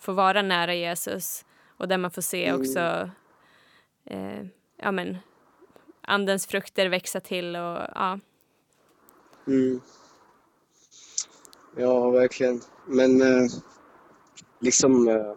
[0.02, 1.44] får vara nära Jesus
[1.76, 2.60] och där man får se mm.
[2.60, 3.10] också
[4.04, 4.46] eh,
[4.76, 5.16] ja, men,
[6.00, 8.18] andens frukter växa till och ja.
[9.46, 9.80] Mm.
[11.76, 12.60] Ja, verkligen.
[12.86, 13.50] Men eh,
[14.60, 15.34] liksom, eh,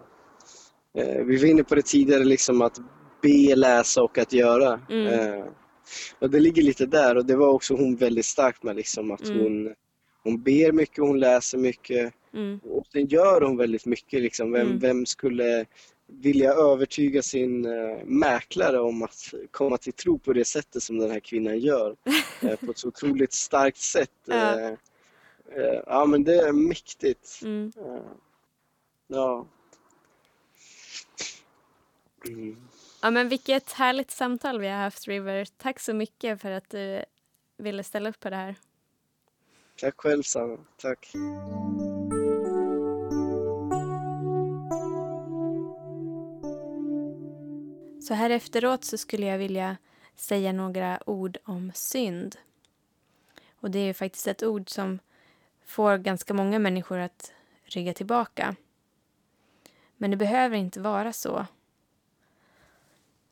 [1.03, 2.80] eh, vi var inne på det tidigare, liksom att
[3.22, 4.82] be, läsa och att göra.
[4.89, 5.07] Mm.
[5.07, 5.45] Eh,
[6.20, 9.26] och det ligger lite där och det var också hon väldigt stark med, liksom, att
[9.26, 9.39] mm.
[9.39, 9.74] hon,
[10.24, 12.13] hon ber mycket, hon läser mycket.
[12.36, 12.59] Mm.
[12.63, 14.21] Och sen gör hon väldigt mycket.
[14.21, 14.51] Liksom.
[14.51, 14.79] Vem, mm.
[14.79, 15.65] vem skulle
[16.07, 21.11] vilja övertyga sin uh, mäklare om att komma till tro på det sättet som den
[21.11, 21.95] här kvinnan gör.
[22.43, 24.11] uh, på ett så otroligt starkt sätt.
[24.25, 24.69] Ja.
[24.69, 27.41] Uh, ja men det är mäktigt.
[27.43, 27.71] Mm.
[29.07, 29.47] ja.
[32.27, 32.57] Mm.
[33.01, 35.47] Ja men vilket härligt samtal vi har haft River.
[35.57, 37.03] Tack så mycket för att du
[37.57, 38.55] ville ställa upp på det här.
[39.79, 40.57] Tack själv Sanna.
[40.77, 41.11] Tack.
[48.07, 49.77] Så här efteråt så skulle jag vilja
[50.15, 52.37] säga några ord om synd.
[53.55, 54.99] Och det är ju faktiskt ett ord som
[55.65, 57.33] får ganska många människor att
[57.63, 58.55] rygga tillbaka.
[59.97, 61.45] Men det behöver inte vara så.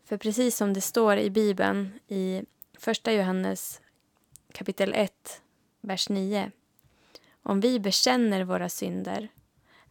[0.06, 2.44] För precis som det står i Bibeln i
[2.78, 3.82] Första Johannes
[4.52, 5.42] kapitel 1,
[5.82, 6.52] vers 9.
[7.44, 9.28] Om vi bekänner våra synder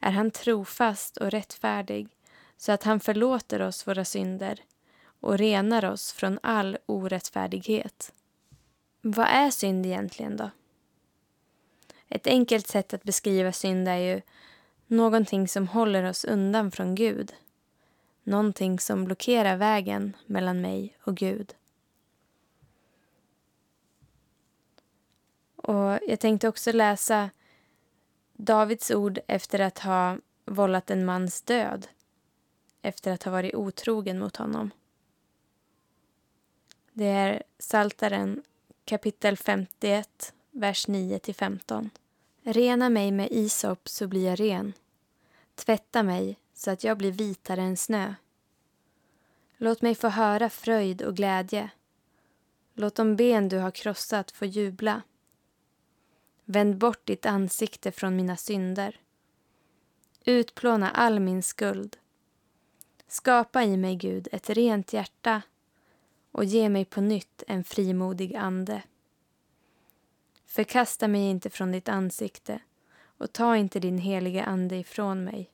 [0.01, 2.09] är han trofast och rättfärdig
[2.57, 4.61] så att han förlåter oss våra synder
[5.23, 8.13] och renar oss från all orättfärdighet.
[9.01, 10.51] Vad är synd egentligen då?
[12.09, 14.21] Ett enkelt sätt att beskriva synd är ju
[14.87, 17.35] någonting som håller oss undan från Gud.
[18.23, 21.55] Någonting som blockerar vägen mellan mig och Gud.
[25.57, 27.31] Och Jag tänkte också läsa
[28.33, 31.87] Davids ord efter att ha vållat en mans död
[32.83, 34.71] efter att ha varit otrogen mot honom.
[36.95, 38.43] Det är Saltaren
[38.85, 41.91] kapitel 51, vers 9-15.
[42.43, 44.73] Rena mig med isop så blir jag ren.
[45.55, 48.15] Tvätta mig så att jag blir vitare än snö.
[49.57, 51.71] Låt mig få höra fröjd och glädje.
[52.75, 55.03] Låt de ben du har krossat få jubla.
[56.45, 59.01] Vänd bort ditt ansikte från mina synder.
[60.25, 61.97] Utplåna all min skuld.
[63.09, 65.43] Skapa i mig, Gud, ett rent hjärta
[66.33, 68.83] och ge mig på nytt en frimodig ande.
[70.47, 72.61] Förkasta mig inte från ditt ansikte
[73.19, 75.51] och ta inte din heliga ande ifrån mig.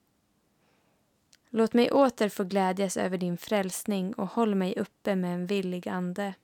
[1.51, 5.89] Låt mig åter få glädjas över din frälsning och håll mig uppe med en villig
[5.89, 6.35] ande.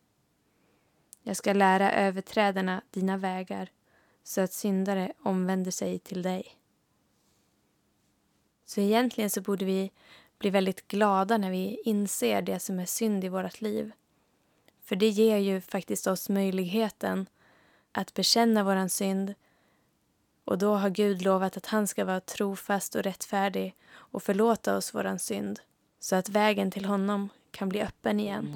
[1.23, 3.71] Jag ska lära överträdarna dina vägar
[4.23, 6.59] så att syndare omvänder sig till dig.
[8.65, 9.91] Så egentligen så borde vi
[10.39, 13.93] bli väldigt glada när vi inser det som är synd i vårt liv.
[14.85, 17.27] För det ger ju faktiskt oss möjligheten
[17.93, 19.35] att bekänna våran synd
[20.45, 24.95] och då har Gud lovat att han ska vara trofast och rättfärdig och förlåta oss
[24.95, 25.61] våran synd
[26.01, 28.55] så att vägen till honom kan bli öppen igen.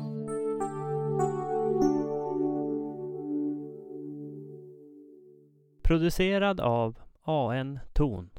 [5.82, 8.30] Producerad av AN Ton